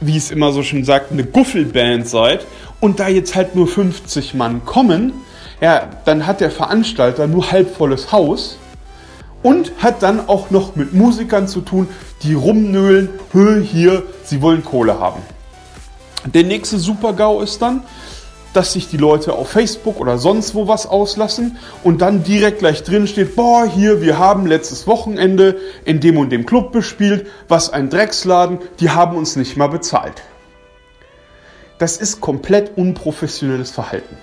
wie 0.00 0.16
es 0.16 0.30
immer 0.30 0.52
so 0.52 0.62
schön 0.62 0.84
sagt, 0.84 1.12
eine 1.12 1.24
Guffelband 1.24 2.08
seid 2.08 2.46
und 2.80 3.00
da 3.00 3.08
jetzt 3.08 3.34
halt 3.34 3.56
nur 3.56 3.66
50 3.66 4.34
Mann 4.34 4.64
kommen, 4.64 5.12
Ja, 5.60 5.88
dann 6.06 6.26
hat 6.26 6.40
der 6.40 6.50
Veranstalter 6.50 7.26
nur 7.26 7.52
halb 7.52 7.76
volles 7.76 8.12
Haus 8.12 8.56
und 9.42 9.72
hat 9.78 10.02
dann 10.02 10.28
auch 10.28 10.50
noch 10.50 10.74
mit 10.74 10.94
Musikern 10.94 11.48
zu 11.48 11.60
tun, 11.60 11.88
die 12.22 12.34
rumnöhlen, 12.34 13.10
Hö, 13.32 13.62
hier, 13.62 14.02
sie 14.24 14.40
wollen 14.40 14.64
Kohle 14.64 14.98
haben. 14.98 15.22
Der 16.24 16.44
nächste 16.44 16.78
Super-GAU 16.78 17.40
ist 17.40 17.60
dann, 17.62 17.82
dass 18.52 18.72
sich 18.72 18.88
die 18.88 18.96
Leute 18.96 19.34
auf 19.34 19.50
Facebook 19.50 20.00
oder 20.00 20.18
sonst 20.18 20.54
wo 20.54 20.66
was 20.66 20.86
auslassen 20.86 21.58
und 21.84 22.02
dann 22.02 22.24
direkt 22.24 22.58
gleich 22.58 22.82
drin 22.82 23.06
steht, 23.06 23.36
boah, 23.36 23.64
hier, 23.64 24.02
wir 24.02 24.18
haben 24.18 24.46
letztes 24.46 24.86
Wochenende 24.86 25.56
in 25.84 26.00
dem 26.00 26.16
und 26.16 26.30
dem 26.30 26.46
Club 26.46 26.72
bespielt, 26.72 27.26
was 27.48 27.70
ein 27.70 27.90
Drecksladen, 27.90 28.58
die 28.80 28.90
haben 28.90 29.16
uns 29.16 29.36
nicht 29.36 29.56
mal 29.56 29.68
bezahlt. 29.68 30.22
Das 31.78 31.96
ist 31.96 32.20
komplett 32.20 32.76
unprofessionelles 32.76 33.70
Verhalten. 33.70 34.16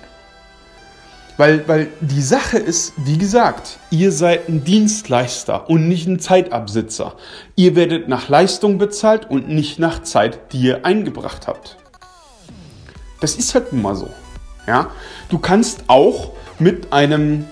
Weil, 1.38 1.68
weil 1.68 1.88
die 2.00 2.20
Sache 2.20 2.58
ist, 2.58 2.94
wie 2.96 3.16
gesagt, 3.16 3.78
ihr 3.90 4.10
seid 4.10 4.48
ein 4.48 4.64
Dienstleister 4.64 5.70
und 5.70 5.88
nicht 5.88 6.08
ein 6.08 6.18
Zeitabsitzer. 6.18 7.14
Ihr 7.54 7.76
werdet 7.76 8.08
nach 8.08 8.28
Leistung 8.28 8.76
bezahlt 8.76 9.30
und 9.30 9.48
nicht 9.48 9.78
nach 9.78 10.02
Zeit, 10.02 10.52
die 10.52 10.62
ihr 10.62 10.84
eingebracht 10.84 11.46
habt. 11.46 11.76
Das 13.20 13.36
ist 13.36 13.54
halt 13.54 13.72
nun 13.72 13.82
mal 13.82 13.94
so. 13.94 14.10
Ja? 14.66 14.90
Du 15.28 15.38
kannst 15.38 15.84
auch 15.86 16.32
mit 16.58 16.92
einem 16.92 17.46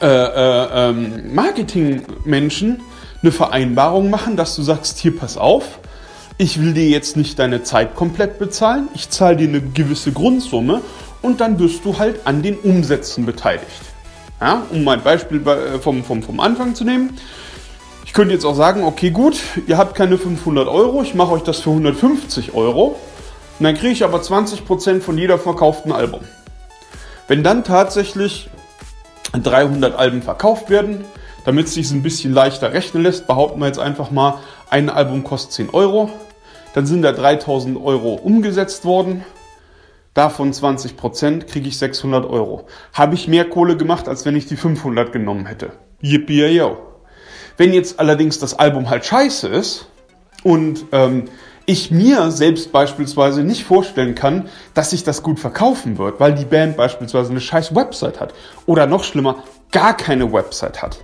äh, 0.00 0.06
äh, 0.06 0.68
ähm, 0.72 1.34
Marketingmenschen 1.34 2.82
eine 3.20 3.32
Vereinbarung 3.32 4.10
machen, 4.10 4.36
dass 4.36 4.54
du 4.54 4.62
sagst, 4.62 4.98
hier 4.98 5.16
pass 5.16 5.36
auf, 5.36 5.80
ich 6.38 6.60
will 6.60 6.72
dir 6.72 6.88
jetzt 6.88 7.16
nicht 7.16 7.40
deine 7.40 7.64
Zeit 7.64 7.96
komplett 7.96 8.38
bezahlen, 8.38 8.88
ich 8.94 9.10
zahle 9.10 9.36
dir 9.36 9.48
eine 9.48 9.60
gewisse 9.60 10.12
Grundsumme 10.12 10.82
und 11.22 11.40
dann 11.40 11.58
wirst 11.58 11.84
du 11.84 11.98
halt 11.98 12.26
an 12.26 12.42
den 12.42 12.58
Umsätzen 12.58 13.24
beteiligt. 13.24 13.66
Ja, 14.40 14.62
um 14.70 14.84
mein 14.84 15.02
Beispiel 15.02 15.46
äh, 15.46 15.78
vom, 15.78 16.02
vom, 16.04 16.22
vom 16.22 16.40
Anfang 16.40 16.74
zu 16.74 16.84
nehmen. 16.84 17.16
Ich 18.04 18.12
könnte 18.12 18.34
jetzt 18.34 18.44
auch 18.44 18.56
sagen, 18.56 18.84
okay 18.84 19.10
gut, 19.10 19.40
ihr 19.66 19.78
habt 19.78 19.94
keine 19.94 20.18
500 20.18 20.68
Euro, 20.68 21.02
ich 21.02 21.14
mache 21.14 21.32
euch 21.32 21.42
das 21.42 21.60
für 21.60 21.70
150 21.70 22.52
Euro. 22.54 22.96
Und 23.58 23.64
dann 23.64 23.74
kriege 23.76 23.92
ich 23.92 24.04
aber 24.04 24.18
20% 24.18 25.00
von 25.00 25.16
jeder 25.16 25.38
verkauften 25.38 25.92
Album. 25.92 26.20
Wenn 27.28 27.44
dann 27.44 27.64
tatsächlich 27.64 28.50
300 29.32 29.94
Alben 29.94 30.22
verkauft 30.22 30.68
werden, 30.68 31.04
damit 31.44 31.66
es 31.66 31.74
sich 31.74 31.90
ein 31.92 32.02
bisschen 32.02 32.32
leichter 32.32 32.72
rechnen 32.72 33.02
lässt, 33.04 33.26
behaupten 33.26 33.60
wir 33.60 33.66
jetzt 33.66 33.78
einfach 33.78 34.10
mal, 34.10 34.40
ein 34.68 34.90
Album 34.90 35.24
kostet 35.24 35.52
10 35.52 35.70
Euro. 35.70 36.10
Dann 36.74 36.86
sind 36.86 37.02
da 37.02 37.12
3000 37.12 37.82
Euro 37.82 38.14
umgesetzt 38.14 38.84
worden. 38.84 39.24
Davon 40.14 40.52
20% 40.52 41.46
kriege 41.46 41.68
ich 41.68 41.78
600 41.78 42.28
Euro. 42.28 42.66
Habe 42.92 43.14
ich 43.14 43.28
mehr 43.28 43.48
Kohle 43.48 43.76
gemacht, 43.76 44.08
als 44.08 44.26
wenn 44.26 44.36
ich 44.36 44.46
die 44.46 44.56
500 44.56 45.10
genommen 45.10 45.46
hätte. 45.46 45.72
Yippie 46.02 46.44
yo. 46.46 46.76
Wenn 47.56 47.72
jetzt 47.72 47.98
allerdings 47.98 48.38
das 48.38 48.58
Album 48.58 48.90
halt 48.90 49.06
scheiße 49.06 49.48
ist 49.48 49.86
und 50.42 50.84
ähm, 50.92 51.24
ich 51.64 51.90
mir 51.90 52.30
selbst 52.30 52.72
beispielsweise 52.72 53.42
nicht 53.42 53.64
vorstellen 53.64 54.14
kann, 54.14 54.48
dass 54.74 54.90
sich 54.90 55.04
das 55.04 55.22
gut 55.22 55.38
verkaufen 55.38 55.96
wird, 55.96 56.20
weil 56.20 56.34
die 56.34 56.44
Band 56.44 56.76
beispielsweise 56.76 57.30
eine 57.30 57.40
scheiß 57.40 57.74
Website 57.74 58.20
hat 58.20 58.34
oder 58.66 58.86
noch 58.86 59.04
schlimmer, 59.04 59.44
gar 59.70 59.96
keine 59.96 60.32
Website 60.32 60.82
hat, 60.82 60.98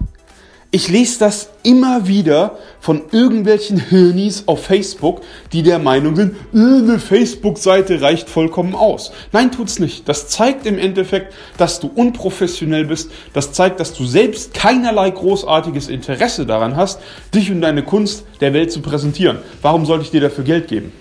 ich 0.70 0.88
lese 0.88 1.18
das 1.20 1.48
immer 1.62 2.08
wieder 2.08 2.58
von 2.78 3.02
irgendwelchen 3.10 3.80
Hirnis 3.80 4.44
auf 4.46 4.64
Facebook, 4.64 5.22
die 5.52 5.62
der 5.62 5.78
Meinung 5.78 6.14
sind, 6.14 6.36
äh, 6.52 6.58
eine 6.58 6.98
Facebook-Seite 6.98 8.02
reicht 8.02 8.28
vollkommen 8.28 8.74
aus. 8.74 9.10
Nein, 9.32 9.50
tut's 9.50 9.78
nicht. 9.78 10.06
Das 10.08 10.28
zeigt 10.28 10.66
im 10.66 10.78
Endeffekt, 10.78 11.32
dass 11.56 11.80
du 11.80 11.90
unprofessionell 11.94 12.84
bist. 12.84 13.10
Das 13.32 13.52
zeigt, 13.52 13.80
dass 13.80 13.94
du 13.94 14.04
selbst 14.04 14.52
keinerlei 14.52 15.10
großartiges 15.10 15.88
Interesse 15.88 16.44
daran 16.44 16.76
hast, 16.76 17.00
dich 17.34 17.50
und 17.50 17.62
deine 17.62 17.82
Kunst 17.82 18.24
der 18.42 18.52
Welt 18.52 18.70
zu 18.70 18.82
präsentieren. 18.82 19.38
Warum 19.62 19.86
sollte 19.86 20.04
ich 20.04 20.10
dir 20.10 20.20
dafür 20.20 20.44
Geld 20.44 20.68
geben? 20.68 20.92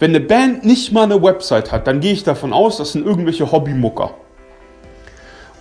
Wenn 0.00 0.10
eine 0.10 0.20
Band 0.20 0.64
nicht 0.64 0.92
mal 0.92 1.04
eine 1.04 1.22
Website 1.22 1.70
hat, 1.70 1.86
dann 1.86 2.00
gehe 2.00 2.12
ich 2.12 2.24
davon 2.24 2.52
aus, 2.52 2.78
das 2.78 2.92
sind 2.92 3.06
irgendwelche 3.06 3.52
Hobbymucker. 3.52 4.14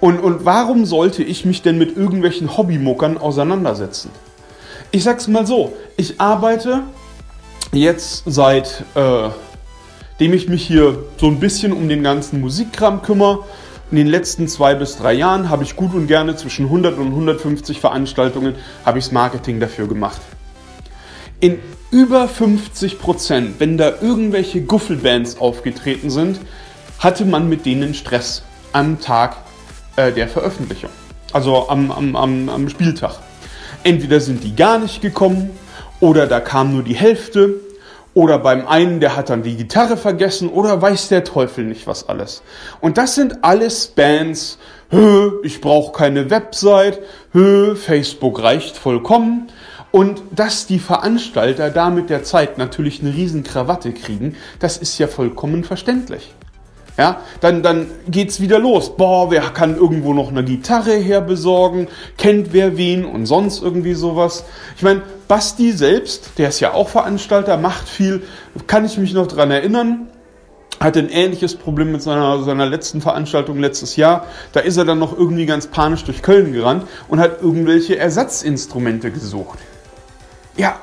Und, 0.01 0.19
und 0.19 0.45
warum 0.45 0.85
sollte 0.85 1.23
ich 1.23 1.45
mich 1.45 1.61
denn 1.61 1.77
mit 1.77 1.97
irgendwelchen 1.97 2.55
Hobbymuckern 2.57 3.17
auseinandersetzen? 3.17 4.11
Ich 4.91 5.03
sag's 5.03 5.27
mal 5.27 5.45
so, 5.45 5.73
ich 5.97 6.19
arbeite 6.21 6.83
jetzt 7.73 8.23
seit, 8.25 8.83
äh, 8.95 9.29
dem 10.19 10.33
ich 10.33 10.47
mich 10.47 10.65
hier 10.65 11.03
so 11.17 11.27
ein 11.27 11.39
bisschen 11.39 11.73
um 11.73 11.89
den 11.89 12.01
ganzen 12.01 12.39
Musikkram 12.39 13.01
kümmere. 13.01 13.43
In 13.91 13.97
den 13.97 14.07
letzten 14.07 14.47
zwei 14.47 14.75
bis 14.75 14.97
drei 14.97 15.13
Jahren 15.13 15.49
habe 15.49 15.63
ich 15.63 15.75
gut 15.75 15.93
und 15.93 16.07
gerne 16.07 16.35
zwischen 16.35 16.65
100 16.65 16.97
und 16.97 17.07
150 17.07 17.79
Veranstaltungen 17.79 18.55
habe 18.85 18.99
ichs 18.99 19.11
Marketing 19.11 19.59
dafür 19.59 19.87
gemacht. 19.87 20.21
In 21.39 21.59
über 21.91 22.27
50 22.27 22.99
Prozent, 22.99 23.55
wenn 23.59 23.77
da 23.77 23.93
irgendwelche 24.01 24.61
Guffelbands 24.61 25.39
aufgetreten 25.39 26.09
sind, 26.09 26.39
hatte 26.99 27.25
man 27.25 27.49
mit 27.49 27.65
denen 27.65 27.93
Stress 27.93 28.43
am 28.73 28.99
Tag 28.99 29.37
äh, 29.99 30.11
der 30.13 30.27
Veröffentlichung. 30.27 30.89
Also 31.33 31.69
am, 31.69 31.91
am, 31.91 32.15
am, 32.15 32.49
am 32.49 32.69
Spieltag. 32.69 33.19
Entweder 33.83 34.19
sind 34.19 34.43
die 34.43 34.55
gar 34.55 34.79
nicht 34.79 35.01
gekommen 35.01 35.51
oder 35.99 36.25
da 36.25 36.39
kam 36.39 36.73
nur 36.73 36.83
die 36.83 36.95
Hälfte 36.95 37.55
oder 38.13 38.39
beim 38.39 38.67
einen, 38.67 38.99
der 38.99 39.15
hat 39.15 39.29
dann 39.29 39.43
die 39.43 39.55
Gitarre 39.55 39.97
vergessen 39.97 40.49
oder 40.49 40.81
weiß 40.81 41.09
der 41.09 41.23
Teufel 41.23 41.65
nicht 41.65 41.85
was 41.85 42.09
alles. 42.09 42.41
Und 42.81 42.97
das 42.97 43.15
sind 43.15 43.43
alles 43.43 43.87
Bands, 43.87 44.57
Hö, 44.91 45.33
ich 45.43 45.61
brauche 45.61 45.91
keine 45.91 46.29
Website, 46.31 46.99
Hö, 47.31 47.75
Facebook 47.75 48.41
reicht 48.41 48.75
vollkommen. 48.77 49.51
Und 49.91 50.21
dass 50.31 50.67
die 50.67 50.79
Veranstalter 50.79 51.69
da 51.71 51.89
mit 51.89 52.09
der 52.09 52.23
Zeit 52.23 52.57
natürlich 52.57 53.01
eine 53.01 53.13
riesen 53.13 53.43
Krawatte 53.43 53.91
kriegen, 53.91 54.35
das 54.59 54.77
ist 54.77 54.97
ja 54.97 55.07
vollkommen 55.07 55.63
verständlich. 55.63 56.33
Ja, 56.99 57.21
dann, 57.39 57.63
dann 57.63 57.87
geht's 58.09 58.41
wieder 58.41 58.59
los. 58.59 58.97
Boah, 58.97 59.31
wer 59.31 59.43
kann 59.51 59.77
irgendwo 59.77 60.13
noch 60.13 60.27
eine 60.27 60.43
Gitarre 60.43 60.91
herbesorgen? 60.91 61.87
Kennt 62.17 62.51
wer 62.51 62.75
wen 62.75 63.05
und 63.05 63.25
sonst 63.25 63.63
irgendwie 63.63 63.93
sowas? 63.93 64.43
Ich 64.75 64.83
meine, 64.83 65.03
Basti 65.29 65.71
selbst, 65.71 66.31
der 66.37 66.49
ist 66.49 66.59
ja 66.59 66.73
auch 66.73 66.89
Veranstalter, 66.89 67.55
macht 67.55 67.87
viel. 67.87 68.23
Kann 68.67 68.83
ich 68.83 68.97
mich 68.97 69.13
noch 69.13 69.27
dran 69.27 69.49
erinnern? 69.49 70.09
hatte 70.81 70.99
ein 70.99 71.09
ähnliches 71.09 71.55
Problem 71.55 71.91
mit 71.91 72.01
seiner, 72.01 72.43
seiner 72.43 72.65
letzten 72.65 73.01
Veranstaltung 73.01 73.59
letztes 73.59 73.95
Jahr. 73.95 74.25
Da 74.53 74.59
ist 74.61 74.77
er 74.77 74.85
dann 74.85 74.99
noch 74.99 75.17
irgendwie 75.17 75.45
ganz 75.45 75.67
panisch 75.67 76.03
durch 76.03 76.21
Köln 76.21 76.53
gerannt 76.53 76.85
und 77.07 77.19
hat 77.19 77.41
irgendwelche 77.41 77.97
Ersatzinstrumente 77.97 79.11
gesucht. 79.11 79.59
Ja, 80.55 80.79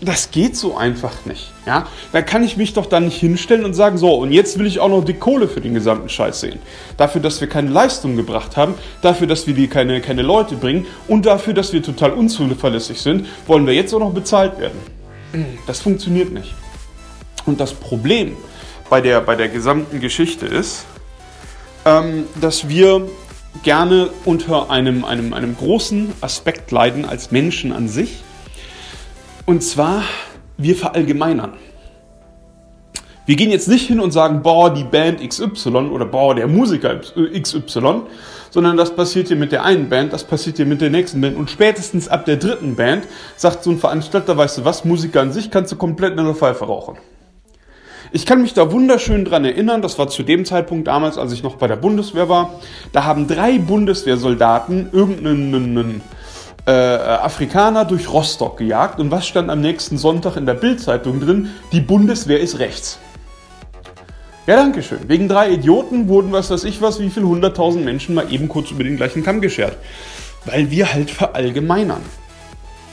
das 0.00 0.30
geht 0.30 0.56
so 0.56 0.76
einfach 0.76 1.26
nicht. 1.26 1.52
Ja? 1.66 1.86
Da 2.12 2.22
kann 2.22 2.42
ich 2.42 2.56
mich 2.56 2.72
doch 2.72 2.86
dann 2.86 3.04
nicht 3.04 3.18
hinstellen 3.18 3.64
und 3.64 3.74
sagen, 3.74 3.98
so, 3.98 4.14
und 4.14 4.32
jetzt 4.32 4.58
will 4.58 4.66
ich 4.66 4.80
auch 4.80 4.88
noch 4.88 5.04
die 5.04 5.14
Kohle 5.14 5.46
für 5.46 5.60
den 5.60 5.74
gesamten 5.74 6.08
Scheiß 6.08 6.40
sehen. 6.40 6.58
Dafür, 6.96 7.20
dass 7.20 7.40
wir 7.40 7.48
keine 7.48 7.70
Leistung 7.70 8.16
gebracht 8.16 8.56
haben, 8.56 8.74
dafür, 9.02 9.26
dass 9.26 9.46
wir 9.46 9.54
die 9.54 9.68
keine, 9.68 10.00
keine 10.00 10.22
Leute 10.22 10.56
bringen 10.56 10.86
und 11.06 11.26
dafür, 11.26 11.52
dass 11.52 11.72
wir 11.72 11.82
total 11.82 12.12
unzuverlässig 12.12 13.00
sind, 13.00 13.26
wollen 13.46 13.66
wir 13.66 13.74
jetzt 13.74 13.92
auch 13.92 14.00
noch 14.00 14.12
bezahlt 14.12 14.58
werden. 14.58 14.78
Das 15.66 15.80
funktioniert 15.80 16.32
nicht. 16.32 16.54
Und 17.46 17.60
das 17.60 17.72
Problem 17.72 18.36
bei 18.88 19.00
der, 19.00 19.20
bei 19.20 19.36
der 19.36 19.48
gesamten 19.48 20.00
Geschichte 20.00 20.46
ist, 20.46 20.84
ähm, 21.84 22.24
dass 22.40 22.68
wir 22.68 23.06
gerne 23.62 24.10
unter 24.24 24.70
einem, 24.70 25.04
einem, 25.04 25.32
einem 25.32 25.56
großen 25.56 26.12
Aspekt 26.20 26.70
leiden 26.70 27.04
als 27.04 27.30
Menschen 27.30 27.72
an 27.72 27.88
sich 27.88 28.22
und 29.46 29.62
zwar, 29.62 30.02
wir 30.56 30.76
verallgemeinern. 30.76 31.52
Wir 33.26 33.36
gehen 33.36 33.50
jetzt 33.50 33.68
nicht 33.68 33.86
hin 33.86 34.00
und 34.00 34.10
sagen, 34.10 34.42
boah, 34.42 34.74
die 34.74 34.84
Band 34.84 35.20
XY 35.26 35.68
oder 35.92 36.04
boah, 36.04 36.34
der 36.34 36.48
Musiker 36.48 36.98
XY, 36.98 38.02
sondern 38.50 38.76
das 38.76 38.94
passiert 38.94 39.28
hier 39.28 39.36
mit 39.36 39.52
der 39.52 39.64
einen 39.64 39.88
Band, 39.88 40.12
das 40.12 40.24
passiert 40.24 40.56
hier 40.56 40.66
mit 40.66 40.80
der 40.80 40.90
nächsten 40.90 41.20
Band 41.20 41.36
und 41.36 41.48
spätestens 41.48 42.08
ab 42.08 42.24
der 42.24 42.36
dritten 42.36 42.74
Band 42.74 43.04
sagt 43.36 43.62
so 43.62 43.70
ein 43.70 43.78
Veranstalter, 43.78 44.36
weißt 44.36 44.58
du 44.58 44.64
was, 44.64 44.84
Musiker 44.84 45.20
an 45.20 45.32
sich 45.32 45.50
kannst 45.50 45.70
du 45.70 45.76
komplett 45.76 46.18
in 46.18 46.24
der 46.24 46.34
Pfeife 46.34 46.64
rauchen. 46.64 46.96
Ich 48.12 48.26
kann 48.26 48.42
mich 48.42 48.54
da 48.54 48.72
wunderschön 48.72 49.24
dran 49.24 49.44
erinnern, 49.44 49.82
das 49.82 49.96
war 49.96 50.08
zu 50.08 50.24
dem 50.24 50.44
Zeitpunkt 50.44 50.88
damals, 50.88 51.16
als 51.16 51.32
ich 51.32 51.44
noch 51.44 51.54
bei 51.54 51.68
der 51.68 51.76
Bundeswehr 51.76 52.28
war, 52.28 52.58
da 52.92 53.04
haben 53.04 53.28
drei 53.28 53.58
Bundeswehrsoldaten 53.58 54.88
irgendeinen 54.90 56.00
äh, 56.66 56.70
Afrikaner 56.70 57.84
durch 57.84 58.12
Rostock 58.12 58.58
gejagt. 58.58 59.00
Und 59.00 59.10
was 59.10 59.26
stand 59.26 59.50
am 59.50 59.60
nächsten 59.60 59.98
Sonntag 59.98 60.36
in 60.36 60.46
der 60.46 60.54
Bildzeitung 60.54 61.20
drin? 61.20 61.50
Die 61.72 61.80
Bundeswehr 61.80 62.40
ist 62.40 62.58
rechts. 62.58 62.98
Ja, 64.46 64.56
danke 64.56 64.82
schön. 64.82 65.08
Wegen 65.08 65.28
drei 65.28 65.50
Idioten 65.50 66.08
wurden, 66.08 66.32
was 66.32 66.50
weiß 66.50 66.64
ich 66.64 66.82
was, 66.82 66.98
wie 66.98 67.10
viel 67.10 67.22
hunderttausend 67.22 67.84
Menschen 67.84 68.14
mal 68.14 68.32
eben 68.32 68.48
kurz 68.48 68.70
über 68.70 68.82
den 68.82 68.96
gleichen 68.96 69.22
Kamm 69.22 69.40
geschert. 69.40 69.76
Weil 70.44 70.70
wir 70.70 70.92
halt 70.92 71.10
verallgemeinern. 71.10 72.02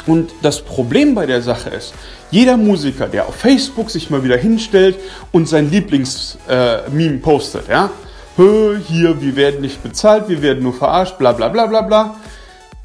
Und 0.06 0.32
das 0.42 0.62
Problem 0.62 1.16
bei 1.16 1.26
der 1.26 1.42
Sache 1.42 1.70
ist, 1.70 1.94
jeder 2.32 2.58
Musiker, 2.58 3.08
der 3.08 3.28
auf 3.28 3.36
Facebook 3.36 3.90
sich 3.90 4.10
mal 4.10 4.24
wieder 4.24 4.38
hinstellt 4.38 4.98
und 5.32 5.48
sein 5.48 5.70
Lieblingsmeme 5.70 7.16
äh, 7.16 7.18
postet, 7.18 7.68
ja, 7.68 7.90
hier, 8.38 9.22
wir 9.22 9.36
werden 9.36 9.62
nicht 9.62 9.82
bezahlt, 9.82 10.30
wir 10.30 10.42
werden 10.42 10.64
nur 10.64 10.74
verarscht, 10.74 11.18
bla 11.18 11.32
bla 11.32 11.50
bla 11.50 11.66
bla 11.66 11.82
bla, 11.82 12.16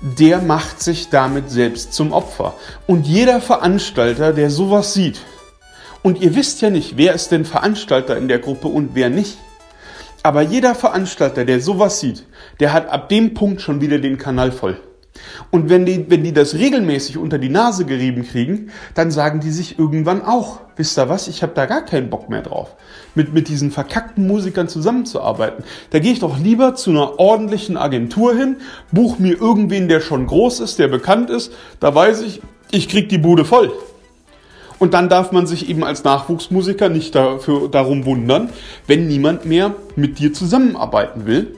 der 0.02 0.42
macht 0.42 0.82
sich 0.82 1.10
damit 1.10 1.50
selbst 1.50 1.94
zum 1.94 2.12
Opfer. 2.12 2.54
Und 2.86 3.06
jeder 3.06 3.40
Veranstalter, 3.40 4.32
der 4.32 4.50
sowas 4.50 4.94
sieht, 4.94 5.20
und 6.02 6.20
ihr 6.20 6.34
wisst 6.34 6.60
ja 6.60 6.70
nicht, 6.70 6.96
wer 6.96 7.14
ist 7.14 7.30
denn 7.30 7.44
Veranstalter 7.44 8.16
in 8.16 8.26
der 8.26 8.40
Gruppe 8.40 8.66
und 8.66 8.90
wer 8.94 9.08
nicht. 9.08 9.38
Aber 10.24 10.42
jeder 10.42 10.74
Veranstalter, 10.74 11.44
der 11.44 11.60
sowas 11.60 12.00
sieht, 12.00 12.26
der 12.58 12.72
hat 12.72 12.88
ab 12.88 13.08
dem 13.08 13.34
Punkt 13.34 13.60
schon 13.60 13.80
wieder 13.80 13.98
den 13.98 14.18
Kanal 14.18 14.50
voll. 14.50 14.80
Und 15.50 15.68
wenn 15.68 15.84
die, 15.84 16.06
wenn 16.08 16.24
die 16.24 16.32
das 16.32 16.54
regelmäßig 16.54 17.18
unter 17.18 17.38
die 17.38 17.50
Nase 17.50 17.84
gerieben 17.84 18.24
kriegen, 18.24 18.70
dann 18.94 19.10
sagen 19.10 19.40
die 19.40 19.50
sich 19.50 19.78
irgendwann 19.78 20.22
auch, 20.22 20.60
wisst 20.76 20.98
ihr 20.98 21.08
was, 21.08 21.28
ich 21.28 21.42
habe 21.42 21.52
da 21.54 21.66
gar 21.66 21.84
keinen 21.84 22.08
Bock 22.08 22.30
mehr 22.30 22.42
drauf, 22.42 22.74
mit, 23.14 23.34
mit 23.34 23.48
diesen 23.48 23.70
verkackten 23.70 24.26
Musikern 24.26 24.68
zusammenzuarbeiten. 24.68 25.64
Da 25.90 25.98
gehe 25.98 26.12
ich 26.12 26.20
doch 26.20 26.38
lieber 26.38 26.74
zu 26.74 26.90
einer 26.90 27.18
ordentlichen 27.18 27.76
Agentur 27.76 28.34
hin, 28.34 28.56
buch 28.90 29.18
mir 29.18 29.38
irgendwen, 29.38 29.88
der 29.88 30.00
schon 30.00 30.26
groß 30.26 30.60
ist, 30.60 30.78
der 30.78 30.88
bekannt 30.88 31.28
ist, 31.28 31.52
da 31.80 31.94
weiß 31.94 32.22
ich, 32.22 32.40
ich 32.70 32.88
krieg 32.88 33.08
die 33.10 33.18
Bude 33.18 33.44
voll. 33.44 33.70
Und 34.78 34.94
dann 34.94 35.08
darf 35.08 35.30
man 35.30 35.46
sich 35.46 35.68
eben 35.68 35.84
als 35.84 36.02
Nachwuchsmusiker 36.02 36.88
nicht 36.88 37.14
dafür, 37.14 37.68
darum 37.68 38.04
wundern, 38.04 38.48
wenn 38.88 39.06
niemand 39.06 39.44
mehr 39.44 39.74
mit 39.94 40.18
dir 40.18 40.32
zusammenarbeiten 40.32 41.26
will, 41.26 41.54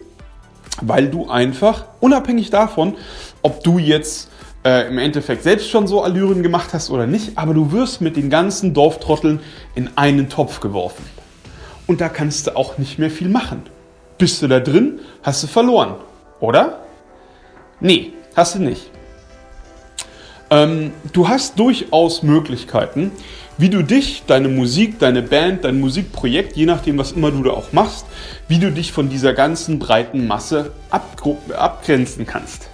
weil 0.82 1.08
du 1.08 1.30
einfach, 1.30 1.87
unabhängig 2.00 2.50
davon, 2.50 2.96
ob 3.44 3.62
du 3.62 3.78
jetzt 3.78 4.30
äh, 4.64 4.88
im 4.88 4.98
Endeffekt 4.98 5.42
selbst 5.42 5.68
schon 5.68 5.86
so 5.86 6.02
Allüren 6.02 6.42
gemacht 6.42 6.70
hast 6.72 6.90
oder 6.90 7.06
nicht, 7.06 7.36
aber 7.36 7.54
du 7.54 7.70
wirst 7.72 8.00
mit 8.00 8.16
den 8.16 8.30
ganzen 8.30 8.72
Dorftrotteln 8.72 9.40
in 9.74 9.90
einen 9.96 10.28
Topf 10.30 10.60
geworfen. 10.60 11.04
Und 11.86 12.00
da 12.00 12.08
kannst 12.08 12.46
du 12.46 12.56
auch 12.56 12.78
nicht 12.78 12.98
mehr 12.98 13.10
viel 13.10 13.28
machen. 13.28 13.62
Bist 14.16 14.40
du 14.40 14.48
da 14.48 14.60
drin, 14.60 15.00
hast 15.22 15.42
du 15.42 15.46
verloren, 15.46 15.96
oder? 16.40 16.80
Nee, 17.80 18.12
hast 18.34 18.54
du 18.54 18.60
nicht. 18.60 18.90
Ähm, 20.50 20.92
du 21.12 21.28
hast 21.28 21.58
durchaus 21.58 22.22
Möglichkeiten, 22.22 23.12
wie 23.58 23.68
du 23.68 23.82
dich, 23.82 24.22
deine 24.26 24.48
Musik, 24.48 24.98
deine 24.98 25.20
Band, 25.20 25.64
dein 25.64 25.80
Musikprojekt, 25.80 26.56
je 26.56 26.64
nachdem, 26.64 26.96
was 26.96 27.12
immer 27.12 27.30
du 27.30 27.42
da 27.42 27.50
auch 27.50 27.72
machst, 27.72 28.06
wie 28.48 28.58
du 28.58 28.72
dich 28.72 28.90
von 28.92 29.10
dieser 29.10 29.34
ganzen 29.34 29.78
breiten 29.78 30.26
Masse 30.26 30.72
abgrenzen 30.90 32.26
kannst. 32.26 32.70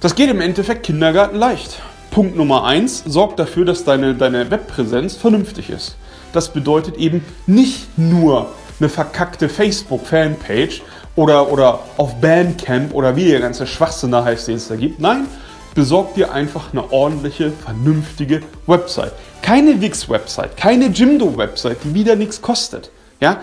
Das 0.00 0.14
geht 0.14 0.30
im 0.30 0.40
Endeffekt 0.40 0.84
Kindergarten 0.84 1.36
leicht. 1.36 1.82
Punkt 2.12 2.36
Nummer 2.36 2.64
eins: 2.64 3.02
sorg 3.04 3.36
dafür, 3.36 3.64
dass 3.64 3.82
deine, 3.82 4.14
deine 4.14 4.48
Webpräsenz 4.48 5.16
vernünftig 5.16 5.70
ist. 5.70 5.96
Das 6.32 6.52
bedeutet 6.52 6.96
eben 6.98 7.24
nicht 7.48 7.98
nur 7.98 8.52
eine 8.78 8.88
verkackte 8.88 9.48
Facebook-Fanpage 9.48 10.82
oder, 11.16 11.50
oder 11.50 11.80
auf 11.96 12.20
Bandcamp 12.20 12.94
oder 12.94 13.16
wie 13.16 13.28
der 13.28 13.40
ganze 13.40 13.66
Schwachsinn 13.66 14.12
da 14.12 14.24
heißt, 14.24 14.46
den 14.46 14.54
es 14.54 14.68
da 14.68 14.76
gibt. 14.76 15.00
Nein, 15.00 15.26
besorg 15.74 16.14
dir 16.14 16.32
einfach 16.32 16.72
eine 16.72 16.92
ordentliche, 16.92 17.50
vernünftige 17.50 18.42
Website. 18.68 19.14
Keine 19.42 19.80
Wix-Website, 19.80 20.56
keine 20.56 20.86
Jimdo-Website, 20.86 21.78
die 21.82 21.94
wieder 21.94 22.14
nichts 22.14 22.40
kostet. 22.40 22.92
Ja? 23.20 23.40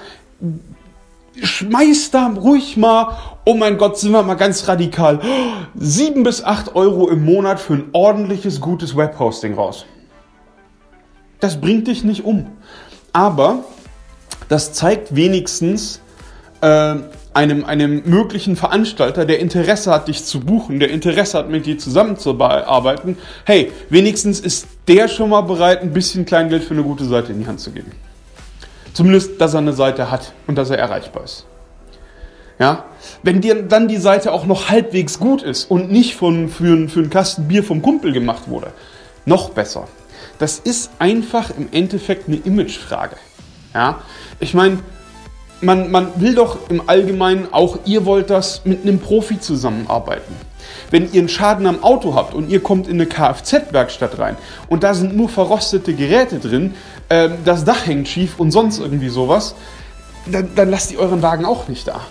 Schmeiß 1.42 2.12
da 2.12 2.27
ruhig 2.27 2.77
mal, 2.77 3.18
oh 3.46 3.54
mein 3.54 3.77
Gott, 3.77 3.98
sind 3.98 4.12
wir 4.12 4.24
mal 4.24 4.36
ganz 4.36 4.68
radikal, 4.68 5.20
7 5.75 6.24
bis 6.24 6.44
8 6.44 6.75
Euro 6.75 7.10
im 7.10 7.25
Monat 7.25 7.60
für 7.60 7.74
ein 7.74 7.89
ordentliches, 7.92 8.62
gutes 8.62 8.96
Webhosting 8.96 9.54
raus. 9.54 9.86
Das 11.39 11.60
bringt 11.60 11.88
dich 11.88 12.04
nicht 12.04 12.24
um. 12.24 12.48
Aber 13.13 13.63
das 14.50 14.74
zeigt 14.74 15.15
wenigstens, 15.15 16.01
äh, 16.62 16.96
einem, 17.36 17.65
einem 17.65 18.01
möglichen 18.06 18.56
Veranstalter, 18.56 19.25
der 19.25 19.39
Interesse 19.39 19.92
hat, 19.92 20.08
dich 20.08 20.24
zu 20.24 20.39
buchen, 20.39 20.80
der 20.80 20.89
Interesse 20.89 21.38
hat, 21.38 21.50
mit 21.50 21.65
dir 21.65 21.77
zusammenzuarbeiten, 21.77 23.18
hey, 23.44 23.72
wenigstens 23.89 24.39
ist 24.39 24.68
der 24.88 25.10
schon 25.10 25.30
mal 25.30 25.42
bereit, 25.42 25.82
ein 25.82 25.92
bisschen 25.92 26.25
Kleingeld 26.25 26.64
für 26.64 26.74
eine 26.74 26.83
gute 26.83 27.03
Seite 27.03 27.33
in 27.33 27.40
die 27.40 27.48
Hand 27.48 27.60
zu 27.60 27.72
geben. 27.72 27.92
Zumindest, 28.96 29.42
dass 29.42 29.53
er 29.53 29.60
eine 29.60 29.74
Seite 29.74 30.10
hat 30.10 30.31
und 30.48 30.58
dass 30.58 30.70
er 30.70 30.79
erreichbar 30.79 31.25
ist. 31.25 31.46
Ja, 32.58 32.86
wenn 33.24 33.42
dir 33.42 33.62
dann 33.64 33.90
die 33.90 33.98
Seite 33.98 34.31
auch 34.31 34.46
noch 34.46 34.70
halbwegs 34.70 35.20
gut 35.20 35.44
ist 35.44 35.70
und 35.70 35.92
nicht 35.92 36.16
von, 36.16 36.48
für, 36.48 36.88
für 36.88 37.01
einen 37.01 37.10
Kasten 37.10 37.50
Bier 37.50 37.62
vom 37.62 37.81
Kumpel 37.81 38.14
gemacht 38.14 38.44
wurde, 38.48 38.72
noch 39.25 39.50
besser. 39.50 39.90
Das 40.40 40.60
ist 40.60 40.92
einfach 40.98 41.50
im 41.58 41.68
Endeffekt 41.74 42.29
eine 42.29 42.38
Imagefrage. 42.38 43.18
Ja, 43.74 44.00
ich 44.40 44.53
meine, 44.53 44.79
man, 45.60 45.92
man 45.92 46.22
will 46.22 46.34
doch 46.34 46.70
im 46.70 46.88
Allgemeinen 46.88 47.50
auch, 47.51 47.79
ihr 47.84 48.05
wollt 48.05 48.29
das 48.29 48.64
mit 48.64 48.84
einem 48.84 49.00
Profi 49.00 49.42
zusammenarbeiten. 49.42 50.34
Wenn 50.92 51.11
ihr 51.11 51.20
einen 51.20 51.29
Schaden 51.29 51.66
am 51.68 51.83
Auto 51.83 52.16
habt 52.16 52.33
und 52.33 52.50
ihr 52.50 52.61
kommt 52.61 52.88
in 52.88 52.96
eine 52.96 53.05
Kfz-Werkstatt 53.05 54.20
rein 54.20 54.38
und 54.70 54.83
da 54.83 54.94
sind 54.94 55.16
nur 55.16 55.29
verrostete 55.29 55.94
Geräte 55.94 56.40
drin, 56.40 56.74
äh, 57.09 57.29
das 57.44 57.66
Dach 57.66 57.85
hängt 57.85 58.07
schief 58.07 58.40
und 58.40 58.51
sonst 58.51 58.79
irgendwie 58.79 59.09
sowas, 59.09 59.55
dann, 60.25 60.50
dann 60.55 60.70
lasst 60.70 60.92
ihr 60.92 61.00
euren 61.00 61.22
Wagen 61.22 61.46
auch 61.46 61.68
nicht 61.68 61.88
da. 61.88 62.01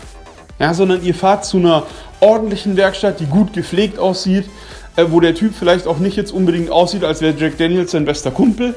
Ja, 0.59 0.73
sondern 0.73 1.03
ihr 1.03 1.15
fahrt 1.15 1.45
zu 1.45 1.57
einer 1.57 1.85
ordentlichen 2.21 2.77
Werkstatt, 2.77 3.19
die 3.19 3.27
gut 3.27 3.53
gepflegt 3.53 3.99
aussieht, 3.99 4.49
äh, 4.97 5.07
wo 5.09 5.21
der 5.21 5.35
Typ 5.35 5.55
vielleicht 5.59 5.87
auch 5.87 5.99
nicht 5.99 6.17
jetzt 6.17 6.33
unbedingt 6.33 6.71
aussieht, 6.71 7.05
als 7.05 7.21
wäre 7.21 7.35
Jack 7.37 7.59
Daniels 7.59 7.91
sein 7.91 8.05
bester 8.05 8.31
Kumpel. 8.31 8.75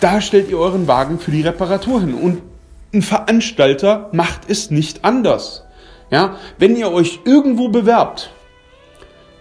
Da 0.00 0.20
stellt 0.20 0.50
ihr 0.50 0.58
euren 0.58 0.86
Wagen 0.86 1.18
für 1.18 1.30
die 1.30 1.40
Reparatur 1.40 2.00
hin. 2.00 2.14
Und 2.14 2.42
ein 2.92 3.02
Veranstalter 3.02 4.10
macht 4.12 4.42
es 4.48 4.70
nicht 4.70 5.04
anders. 5.04 5.64
Ja, 6.10 6.36
wenn 6.58 6.76
ihr 6.76 6.92
euch 6.92 7.20
irgendwo 7.24 7.68
bewerbt, 7.68 8.30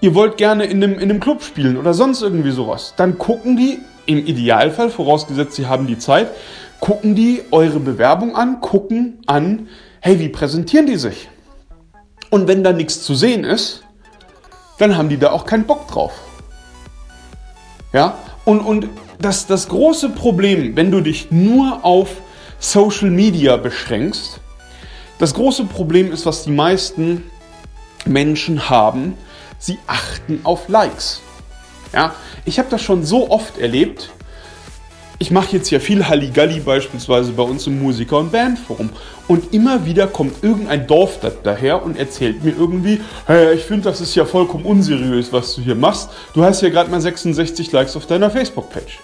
ihr 0.06 0.14
wollt 0.14 0.38
gerne 0.38 0.66
in 0.66 0.84
einem, 0.84 1.00
in 1.00 1.10
einem 1.10 1.20
Club 1.20 1.42
spielen 1.42 1.78
oder 1.78 1.96
sonst 1.96 2.22
irgendwie 2.22 2.52
sowas, 2.52 2.94
dann 2.96 3.18
gucken 3.18 3.58
die, 3.58 3.80
im 4.06 4.20
Idealfall, 4.20 4.92
vorausgesetzt 4.92 5.56
sie 5.56 5.66
haben 5.66 5.88
die 5.88 5.98
Zeit, 5.98 6.30
gucken 6.80 7.16
die 7.16 7.42
eure 7.50 7.80
Bewerbung 7.80 8.36
an, 8.36 8.62
gucken 8.62 9.18
an, 9.26 9.68
hey, 10.02 10.20
wie 10.20 10.30
präsentieren 10.30 10.86
die 10.86 10.98
sich? 10.98 11.28
Und 12.30 12.48
wenn 12.48 12.64
da 12.64 12.72
nichts 12.72 13.02
zu 13.02 13.16
sehen 13.16 13.44
ist, 13.44 13.84
dann 14.78 14.96
haben 14.96 15.10
die 15.10 15.18
da 15.18 15.32
auch 15.32 15.48
keinen 15.48 15.64
Bock 15.64 15.88
drauf. 15.88 16.14
Ja, 17.92 18.20
und, 18.44 18.60
und 18.60 18.88
das, 19.20 19.48
das 19.48 19.70
große 19.70 20.10
Problem, 20.10 20.76
wenn 20.76 20.92
du 20.92 21.02
dich 21.02 21.32
nur 21.32 21.84
auf 21.84 22.10
Social 22.60 23.10
Media 23.10 23.58
beschränkst. 23.58 24.40
Das 25.18 25.34
große 25.34 25.66
Problem 25.66 26.12
ist, 26.12 26.28
was 26.28 26.44
die 26.44 26.52
meisten 26.52 27.24
Menschen 28.06 28.70
haben, 28.70 29.18
sie 29.60 29.78
achten 29.88 30.42
auf 30.44 30.68
Likes. 30.70 31.22
Ja, 31.94 32.14
ich 32.46 32.60
habe 32.60 32.70
das 32.70 32.82
schon 32.82 33.06
so 33.06 33.30
oft 33.30 33.58
erlebt. 33.58 34.10
Ich 35.18 35.32
mache 35.32 35.56
jetzt 35.56 35.70
ja 35.70 35.80
viel 35.80 36.06
Halligalli 36.06 36.60
beispielsweise 36.60 37.32
bei 37.32 37.44
uns 37.44 37.66
im 37.68 37.82
Musiker- 37.82 38.18
und 38.18 38.34
Bandforum. 38.34 38.90
Und 39.28 39.54
immer 39.54 39.86
wieder 39.86 40.08
kommt 40.08 40.44
irgendein 40.44 40.88
Dorf 40.88 41.20
daher 41.44 41.84
und 41.84 41.98
erzählt 41.98 42.44
mir 42.44 42.52
irgendwie, 42.52 43.00
hey, 43.26 43.54
ich 43.54 43.64
finde, 43.64 43.90
das 43.90 44.02
ist 44.02 44.14
ja 44.16 44.26
vollkommen 44.26 44.66
unseriös, 44.66 45.32
was 45.32 45.56
du 45.56 45.62
hier 45.62 45.76
machst. 45.76 46.10
Du 46.34 46.44
hast 46.44 46.62
ja 46.62 46.70
gerade 46.70 46.92
mal 46.92 47.00
66 47.00 47.72
Likes 47.72 47.96
auf 47.96 48.06
deiner 48.06 48.30
Facebook-Page. 48.30 49.00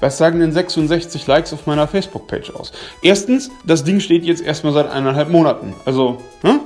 Was 0.00 0.16
sagen 0.16 0.40
denn 0.40 0.52
66 0.52 1.26
Likes 1.26 1.52
auf 1.52 1.66
meiner 1.66 1.86
Facebook-Page 1.86 2.54
aus? 2.54 2.72
Erstens, 3.02 3.50
das 3.64 3.84
Ding 3.84 4.00
steht 4.00 4.24
jetzt 4.24 4.40
erstmal 4.40 4.72
seit 4.72 4.90
eineinhalb 4.90 5.28
Monaten. 5.28 5.74
Also, 5.84 6.16
ne? 6.42 6.60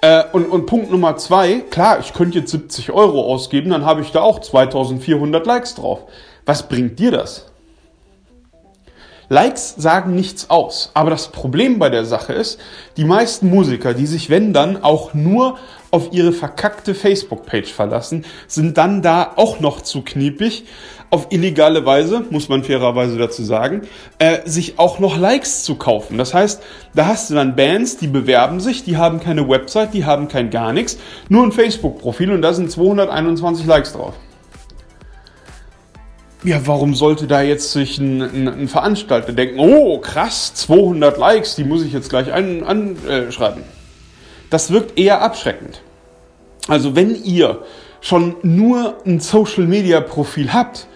Äh, 0.00 0.24
und, 0.32 0.46
und 0.46 0.66
Punkt 0.66 0.90
Nummer 0.90 1.16
zwei, 1.16 1.60
klar, 1.70 1.98
ich 2.00 2.12
könnte 2.12 2.38
jetzt 2.38 2.50
70 2.50 2.92
Euro 2.92 3.24
ausgeben, 3.24 3.70
dann 3.70 3.84
habe 3.84 4.00
ich 4.00 4.12
da 4.12 4.20
auch 4.20 4.40
2400 4.40 5.44
Likes 5.46 5.74
drauf. 5.74 6.00
Was 6.46 6.68
bringt 6.68 6.98
dir 6.98 7.10
das? 7.10 7.46
Likes 9.28 9.74
sagen 9.76 10.14
nichts 10.14 10.48
aus. 10.48 10.90
Aber 10.94 11.10
das 11.10 11.28
Problem 11.28 11.78
bei 11.78 11.90
der 11.90 12.04
Sache 12.04 12.32
ist, 12.32 12.58
die 12.96 13.04
meisten 13.04 13.50
Musiker, 13.50 13.92
die 13.92 14.06
sich, 14.06 14.30
wenn 14.30 14.52
dann, 14.52 14.82
auch 14.82 15.12
nur 15.12 15.58
auf 15.90 16.12
ihre 16.12 16.32
verkackte 16.32 16.94
Facebook-Page 16.94 17.72
verlassen, 17.72 18.24
sind 18.46 18.78
dann 18.78 19.02
da 19.02 19.32
auch 19.36 19.60
noch 19.60 19.82
zu 19.82 20.02
kniepig, 20.02 20.64
auf 21.10 21.28
illegale 21.30 21.84
Weise, 21.86 22.24
muss 22.30 22.48
man 22.48 22.64
fairerweise 22.64 23.16
dazu 23.16 23.42
sagen, 23.42 23.82
äh, 24.18 24.38
sich 24.44 24.78
auch 24.78 24.98
noch 24.98 25.16
Likes 25.16 25.64
zu 25.64 25.76
kaufen. 25.76 26.18
Das 26.18 26.34
heißt, 26.34 26.62
da 26.94 27.06
hast 27.06 27.30
du 27.30 27.34
dann 27.34 27.56
Bands, 27.56 27.96
die 27.96 28.08
bewerben 28.08 28.60
sich, 28.60 28.84
die 28.84 28.96
haben 28.96 29.20
keine 29.20 29.48
Website, 29.48 29.94
die 29.94 30.04
haben 30.04 30.28
kein 30.28 30.50
gar 30.50 30.72
nichts, 30.72 30.98
nur 31.28 31.44
ein 31.44 31.52
Facebook-Profil 31.52 32.32
und 32.32 32.42
da 32.42 32.52
sind 32.52 32.70
221 32.70 33.66
Likes 33.66 33.94
drauf. 33.94 34.14
Ja, 36.44 36.60
warum 36.66 36.94
sollte 36.94 37.26
da 37.26 37.42
jetzt 37.42 37.72
sich 37.72 37.98
ein, 37.98 38.22
ein, 38.22 38.48
ein 38.48 38.68
Veranstalter 38.68 39.32
denken, 39.32 39.58
oh 39.58 39.98
krass, 39.98 40.54
200 40.54 41.18
Likes, 41.18 41.56
die 41.56 41.64
muss 41.64 41.82
ich 41.82 41.92
jetzt 41.92 42.10
gleich 42.10 42.32
anschreiben. 42.32 43.62
Äh, 43.62 43.66
das 44.50 44.70
wirkt 44.70 44.98
eher 44.98 45.20
abschreckend. 45.20 45.82
Also 46.68 46.94
wenn 46.94 47.14
ihr 47.24 47.62
schon 48.00 48.36
nur 48.42 48.98
ein 49.04 49.20
Social-Media-Profil 49.20 50.52
habt, 50.52 50.86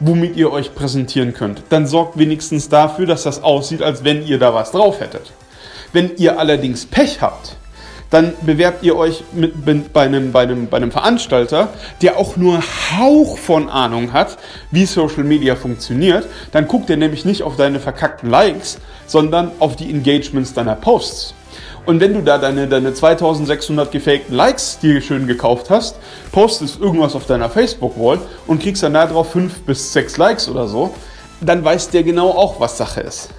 womit 0.00 0.36
ihr 0.36 0.52
euch 0.52 0.74
präsentieren 0.74 1.34
könnt, 1.34 1.62
dann 1.70 1.86
sorgt 1.86 2.18
wenigstens 2.18 2.68
dafür, 2.68 3.06
dass 3.06 3.24
das 3.24 3.42
aussieht, 3.42 3.82
als 3.82 4.04
wenn 4.04 4.26
ihr 4.26 4.38
da 4.38 4.54
was 4.54 4.70
drauf 4.70 5.00
hättet. 5.00 5.32
Wenn 5.92 6.16
ihr 6.16 6.38
allerdings 6.38 6.86
Pech 6.86 7.20
habt, 7.20 7.56
dann 8.10 8.32
bewerbt 8.42 8.82
ihr 8.82 8.96
euch 8.96 9.22
mit, 9.32 9.92
bei, 9.92 10.06
einem, 10.06 10.32
bei, 10.32 10.42
einem, 10.42 10.68
bei 10.68 10.78
einem 10.78 10.90
Veranstalter, 10.90 11.68
der 12.00 12.16
auch 12.16 12.36
nur 12.36 12.62
Hauch 12.98 13.36
von 13.36 13.68
Ahnung 13.68 14.12
hat, 14.12 14.38
wie 14.70 14.86
Social 14.86 15.24
Media 15.24 15.56
funktioniert. 15.56 16.26
Dann 16.52 16.68
guckt 16.68 16.88
er 16.88 16.96
nämlich 16.96 17.24
nicht 17.24 17.42
auf 17.42 17.56
deine 17.56 17.80
verkackten 17.80 18.30
Likes, 18.30 18.78
sondern 19.06 19.52
auf 19.58 19.76
die 19.76 19.90
Engagements 19.90 20.54
deiner 20.54 20.74
Posts. 20.74 21.34
Und 21.88 22.00
wenn 22.00 22.12
du 22.12 22.20
da 22.20 22.36
deine, 22.36 22.68
deine 22.68 22.92
2600 22.92 23.90
gefakten 23.90 24.34
Likes 24.34 24.78
dir 24.78 25.00
schön 25.00 25.26
gekauft 25.26 25.70
hast, 25.70 25.96
postest 26.32 26.78
irgendwas 26.82 27.16
auf 27.16 27.24
deiner 27.24 27.48
Facebook-Wall 27.48 28.18
und 28.46 28.60
kriegst 28.60 28.82
dann 28.82 28.92
darauf 28.92 29.32
5 29.32 29.62
bis 29.62 29.94
6 29.94 30.18
Likes 30.18 30.50
oder 30.50 30.68
so, 30.68 30.94
dann 31.40 31.64
weiß 31.64 31.88
der 31.88 32.02
genau 32.02 32.28
auch, 32.28 32.60
was 32.60 32.76
Sache 32.76 33.00
ist. 33.00 33.30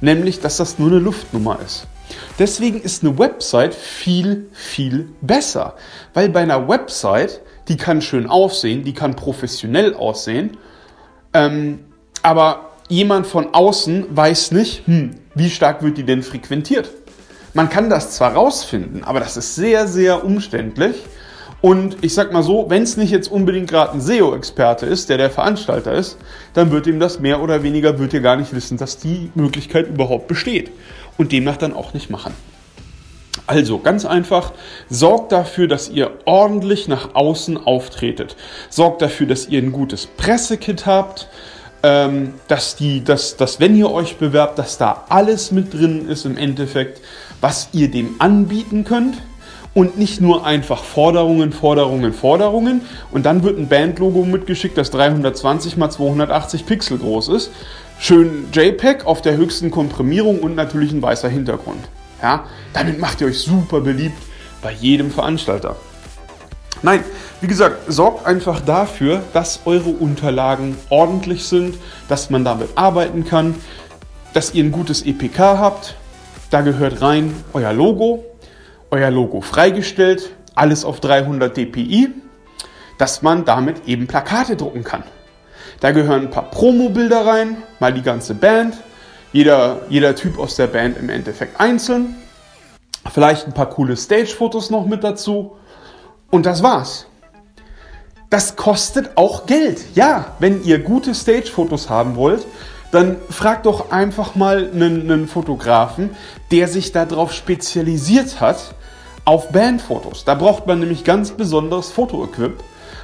Nämlich, 0.00 0.40
dass 0.40 0.56
das 0.56 0.78
nur 0.78 0.88
eine 0.88 1.00
Luftnummer 1.00 1.58
ist. 1.62 1.86
Deswegen 2.38 2.80
ist 2.80 3.04
eine 3.04 3.18
Website 3.18 3.74
viel, 3.74 4.48
viel 4.54 5.10
besser. 5.20 5.74
Weil 6.14 6.30
bei 6.30 6.40
einer 6.40 6.66
Website, 6.66 7.42
die 7.68 7.76
kann 7.76 8.00
schön 8.00 8.26
aussehen, 8.26 8.84
die 8.84 8.94
kann 8.94 9.16
professionell 9.16 9.92
aussehen, 9.92 10.56
ähm, 11.34 11.80
aber 12.22 12.70
jemand 12.88 13.26
von 13.26 13.52
außen 13.52 14.06
weiß 14.16 14.52
nicht, 14.52 14.86
hm, 14.86 15.10
wie 15.34 15.50
stark 15.50 15.82
wird 15.82 15.98
die 15.98 16.04
denn 16.04 16.22
frequentiert. 16.22 16.90
Man 17.52 17.68
kann 17.68 17.90
das 17.90 18.12
zwar 18.12 18.34
rausfinden, 18.34 19.02
aber 19.04 19.20
das 19.20 19.36
ist 19.36 19.56
sehr, 19.56 19.88
sehr 19.88 20.24
umständlich. 20.24 20.96
Und 21.60 21.98
ich 22.02 22.14
sag 22.14 22.32
mal 22.32 22.42
so, 22.42 22.66
wenn 22.68 22.84
es 22.84 22.96
nicht 22.96 23.10
jetzt 23.10 23.30
unbedingt 23.30 23.68
gerade 23.68 23.92
ein 23.92 24.00
SEO-Experte 24.00 24.86
ist, 24.86 25.10
der 25.10 25.18
der 25.18 25.30
Veranstalter 25.30 25.92
ist, 25.92 26.16
dann 26.54 26.70
wird 26.70 26.86
ihm 26.86 27.00
das 27.00 27.20
mehr 27.20 27.42
oder 27.42 27.62
weniger, 27.62 27.98
wird 27.98 28.14
ihr 28.14 28.20
gar 28.20 28.36
nicht 28.36 28.54
wissen, 28.54 28.78
dass 28.78 28.96
die 28.96 29.30
Möglichkeit 29.34 29.88
überhaupt 29.88 30.26
besteht 30.26 30.70
und 31.18 31.32
demnach 31.32 31.58
dann 31.58 31.74
auch 31.74 31.92
nicht 31.92 32.08
machen. 32.08 32.34
Also 33.46 33.78
ganz 33.78 34.04
einfach, 34.06 34.52
sorgt 34.88 35.32
dafür, 35.32 35.68
dass 35.68 35.88
ihr 35.90 36.12
ordentlich 36.24 36.88
nach 36.88 37.14
außen 37.14 37.58
auftretet. 37.58 38.36
Sorgt 38.70 39.02
dafür, 39.02 39.26
dass 39.26 39.48
ihr 39.48 39.60
ein 39.60 39.72
gutes 39.72 40.06
Pressekit 40.06 40.86
habt, 40.86 41.28
ähm, 41.82 42.34
dass, 42.48 42.76
die, 42.76 43.04
dass, 43.04 43.36
dass 43.36 43.60
wenn 43.60 43.76
ihr 43.76 43.90
euch 43.90 44.16
bewerbt, 44.16 44.58
dass 44.58 44.78
da 44.78 45.04
alles 45.08 45.50
mit 45.50 45.74
drin 45.74 46.08
ist 46.08 46.24
im 46.26 46.36
Endeffekt, 46.36 47.00
was 47.40 47.68
ihr 47.72 47.90
dem 47.90 48.16
anbieten 48.18 48.84
könnt 48.84 49.16
und 49.74 49.98
nicht 49.98 50.20
nur 50.20 50.44
einfach 50.44 50.84
Forderungen, 50.84 51.52
Forderungen, 51.52 52.12
Forderungen 52.12 52.82
und 53.12 53.24
dann 53.26 53.42
wird 53.42 53.58
ein 53.58 53.68
Bandlogo 53.68 54.24
mitgeschickt, 54.24 54.76
das 54.76 54.90
320 54.90 55.76
x 55.76 55.96
280 55.96 56.66
Pixel 56.66 56.98
groß 56.98 57.28
ist. 57.28 57.50
Schön 57.98 58.48
JPEG 58.52 59.06
auf 59.06 59.22
der 59.22 59.36
höchsten 59.36 59.70
Komprimierung 59.70 60.40
und 60.40 60.54
natürlich 60.54 60.92
ein 60.92 61.02
weißer 61.02 61.28
Hintergrund. 61.28 61.88
Ja, 62.22 62.44
damit 62.72 62.98
macht 62.98 63.20
ihr 63.20 63.28
euch 63.28 63.38
super 63.38 63.80
beliebt 63.80 64.18
bei 64.62 64.72
jedem 64.72 65.10
Veranstalter. 65.10 65.76
Nein, 66.82 67.04
wie 67.40 67.46
gesagt, 67.46 67.92
sorgt 67.92 68.26
einfach 68.26 68.60
dafür, 68.60 69.22
dass 69.32 69.60
eure 69.64 69.90
Unterlagen 69.90 70.76
ordentlich 70.88 71.44
sind, 71.44 71.76
dass 72.08 72.30
man 72.30 72.44
damit 72.44 72.70
arbeiten 72.74 73.24
kann, 73.24 73.54
dass 74.32 74.54
ihr 74.54 74.64
ein 74.64 74.72
gutes 74.72 75.02
EPK 75.02 75.58
habt. 75.58 75.96
Da 76.50 76.62
gehört 76.62 77.00
rein 77.00 77.32
euer 77.52 77.72
Logo, 77.72 78.24
euer 78.90 79.10
Logo 79.12 79.40
freigestellt, 79.40 80.30
alles 80.56 80.84
auf 80.84 80.98
300 80.98 81.56
dpi, 81.56 82.08
dass 82.98 83.22
man 83.22 83.44
damit 83.44 83.86
eben 83.86 84.08
Plakate 84.08 84.56
drucken 84.56 84.82
kann. 84.82 85.04
Da 85.78 85.92
gehören 85.92 86.22
ein 86.22 86.30
paar 86.30 86.50
Promo-Bilder 86.50 87.24
rein, 87.24 87.62
mal 87.78 87.94
die 87.94 88.02
ganze 88.02 88.34
Band, 88.34 88.74
jeder, 89.32 89.82
jeder 89.88 90.16
Typ 90.16 90.40
aus 90.40 90.56
der 90.56 90.66
Band 90.66 90.98
im 90.98 91.08
Endeffekt 91.08 91.60
einzeln, 91.60 92.16
vielleicht 93.12 93.46
ein 93.46 93.54
paar 93.54 93.70
coole 93.70 93.96
Stage-Fotos 93.96 94.70
noch 94.70 94.86
mit 94.86 95.04
dazu 95.04 95.56
und 96.32 96.46
das 96.46 96.64
war's. 96.64 97.06
Das 98.28 98.56
kostet 98.56 99.16
auch 99.16 99.46
Geld. 99.46 99.80
Ja, 99.94 100.36
wenn 100.40 100.64
ihr 100.64 100.80
gute 100.80 101.14
Stage-Fotos 101.14 101.88
haben 101.88 102.16
wollt, 102.16 102.44
dann 102.90 103.16
fragt 103.28 103.66
doch 103.66 103.90
einfach 103.90 104.34
mal 104.34 104.70
einen, 104.72 105.10
einen 105.10 105.28
Fotografen, 105.28 106.10
der 106.50 106.68
sich 106.68 106.92
darauf 106.92 107.32
spezialisiert 107.32 108.40
hat, 108.40 108.74
auf 109.24 109.50
Bandfotos. 109.50 110.24
Da 110.24 110.34
braucht 110.34 110.66
man 110.66 110.80
nämlich 110.80 111.04
ganz 111.04 111.30
besonderes 111.30 111.90
Fotoequip, 111.90 112.62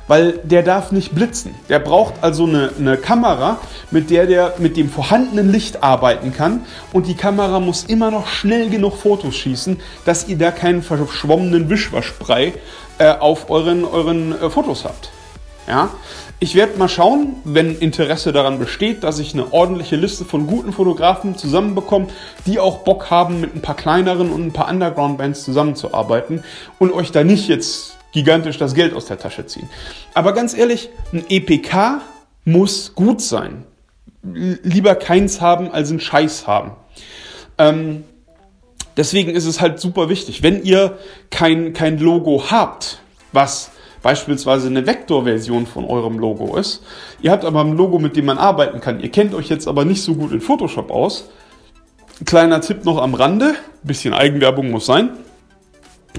weil 0.08 0.38
der 0.44 0.62
darf 0.62 0.92
nicht 0.92 1.14
blitzen. 1.14 1.54
Der 1.68 1.78
braucht 1.78 2.14
also 2.22 2.46
eine, 2.46 2.70
eine 2.78 2.96
Kamera, 2.96 3.58
mit 3.90 4.10
der 4.10 4.26
der 4.26 4.54
mit 4.58 4.76
dem 4.76 4.88
vorhandenen 4.88 5.52
Licht 5.52 5.82
arbeiten 5.82 6.32
kann 6.32 6.64
und 6.92 7.06
die 7.06 7.14
Kamera 7.14 7.60
muss 7.60 7.84
immer 7.84 8.10
noch 8.10 8.26
schnell 8.26 8.70
genug 8.70 8.96
Fotos 8.96 9.36
schießen, 9.36 9.80
dass 10.04 10.26
ihr 10.28 10.38
da 10.38 10.50
keinen 10.50 10.82
verschwommenen 10.82 11.68
Wischwaschbrei 11.68 12.54
äh, 12.98 13.10
auf 13.12 13.50
euren, 13.50 13.84
euren 13.84 14.32
äh, 14.32 14.50
Fotos 14.50 14.84
habt. 14.84 15.10
Ja? 15.68 15.90
Ich 16.38 16.54
werde 16.54 16.76
mal 16.76 16.88
schauen, 16.88 17.36
wenn 17.44 17.78
Interesse 17.78 18.30
daran 18.30 18.58
besteht, 18.58 19.04
dass 19.04 19.18
ich 19.18 19.32
eine 19.32 19.54
ordentliche 19.54 19.96
Liste 19.96 20.26
von 20.26 20.46
guten 20.46 20.74
Fotografen 20.74 21.38
zusammenbekomme, 21.38 22.08
die 22.44 22.58
auch 22.58 22.78
Bock 22.78 23.08
haben, 23.10 23.40
mit 23.40 23.54
ein 23.56 23.62
paar 23.62 23.74
kleineren 23.74 24.30
und 24.30 24.44
ein 24.44 24.52
paar 24.52 24.68
Underground-Bands 24.68 25.44
zusammenzuarbeiten 25.44 26.44
und 26.78 26.92
euch 26.92 27.10
da 27.10 27.24
nicht 27.24 27.48
jetzt 27.48 27.96
gigantisch 28.12 28.58
das 28.58 28.74
Geld 28.74 28.92
aus 28.92 29.06
der 29.06 29.18
Tasche 29.18 29.46
ziehen. 29.46 29.70
Aber 30.12 30.34
ganz 30.34 30.54
ehrlich, 30.54 30.90
ein 31.10 31.24
EPK 31.26 32.02
muss 32.44 32.94
gut 32.94 33.22
sein. 33.22 33.64
Lieber 34.22 34.94
keins 34.94 35.40
haben 35.40 35.70
als 35.70 35.90
ein 35.90 36.00
Scheiß 36.00 36.46
haben. 36.46 36.72
Ähm, 37.56 38.04
deswegen 38.98 39.30
ist 39.30 39.46
es 39.46 39.62
halt 39.62 39.80
super 39.80 40.10
wichtig, 40.10 40.42
wenn 40.42 40.62
ihr 40.62 40.98
kein, 41.30 41.72
kein 41.72 41.98
Logo 41.98 42.50
habt, 42.50 43.00
was 43.32 43.70
beispielsweise 44.06 44.68
eine 44.68 44.86
Vektorversion 44.86 45.66
von 45.66 45.84
eurem 45.84 46.20
Logo 46.20 46.56
ist. 46.56 46.84
Ihr 47.22 47.32
habt 47.32 47.44
aber 47.44 47.62
ein 47.62 47.76
Logo, 47.76 47.98
mit 47.98 48.14
dem 48.14 48.26
man 48.26 48.38
arbeiten 48.38 48.80
kann. 48.80 49.00
Ihr 49.00 49.10
kennt 49.10 49.34
euch 49.34 49.48
jetzt 49.48 49.66
aber 49.66 49.84
nicht 49.84 50.00
so 50.00 50.14
gut 50.14 50.30
in 50.30 50.40
Photoshop 50.40 50.92
aus. 50.92 51.28
Kleiner 52.24 52.60
Tipp 52.60 52.84
noch 52.84 53.02
am 53.02 53.14
Rande, 53.14 53.56
bisschen 53.82 54.14
Eigenwerbung 54.14 54.70
muss 54.70 54.86
sein. 54.86 55.10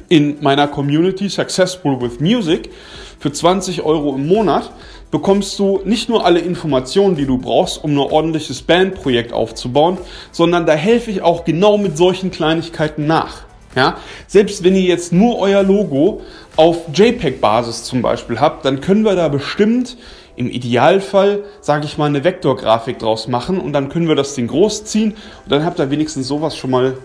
In 0.09 0.35
meiner 0.41 0.67
Community 0.67 1.29
Successful 1.29 2.01
with 2.01 2.19
Music 2.19 2.71
für 3.19 3.31
20 3.31 3.83
Euro 3.83 4.15
im 4.15 4.27
Monat 4.27 4.69
bekommst 5.09 5.57
du 5.57 5.79
nicht 5.85 6.09
nur 6.09 6.25
alle 6.25 6.39
Informationen, 6.39 7.15
die 7.15 7.25
du 7.25 7.37
brauchst, 7.37 7.81
um 7.81 7.91
ein 7.91 7.99
ordentliches 7.99 8.63
Bandprojekt 8.63 9.31
aufzubauen, 9.31 9.97
sondern 10.33 10.65
da 10.65 10.73
helfe 10.73 11.09
ich 11.09 11.21
auch 11.21 11.45
genau 11.45 11.77
mit 11.77 11.95
solchen 11.95 12.31
Kleinigkeiten 12.31 13.07
nach. 13.07 13.46
Ja? 13.77 13.97
Selbst 14.25 14.63
wenn 14.63 14.75
ihr 14.75 14.81
jetzt 14.81 15.13
nur 15.13 15.37
euer 15.37 15.63
Logo 15.63 16.21
auf 16.55 16.79
JPEG-Basis 16.93 17.83
zum 17.83 18.01
Beispiel 18.01 18.39
habt, 18.39 18.65
dann 18.65 18.81
können 18.81 19.05
wir 19.05 19.15
da 19.15 19.29
bestimmt 19.29 19.97
im 20.35 20.49
Idealfall, 20.49 21.43
sage 21.61 21.85
ich 21.85 21.97
mal, 21.97 22.05
eine 22.05 22.23
Vektorgrafik 22.23 22.99
draus 22.99 23.27
machen 23.27 23.59
und 23.59 23.73
dann 23.73 23.89
können 23.89 24.07
wir 24.07 24.15
das 24.15 24.33
Ding 24.33 24.47
großziehen 24.47 25.11
und 25.11 25.51
dann 25.51 25.63
habt 25.63 25.79
ihr 25.79 25.91
wenigstens 25.91 26.27
sowas 26.27 26.57
schon 26.57 26.71
mal 26.71 26.97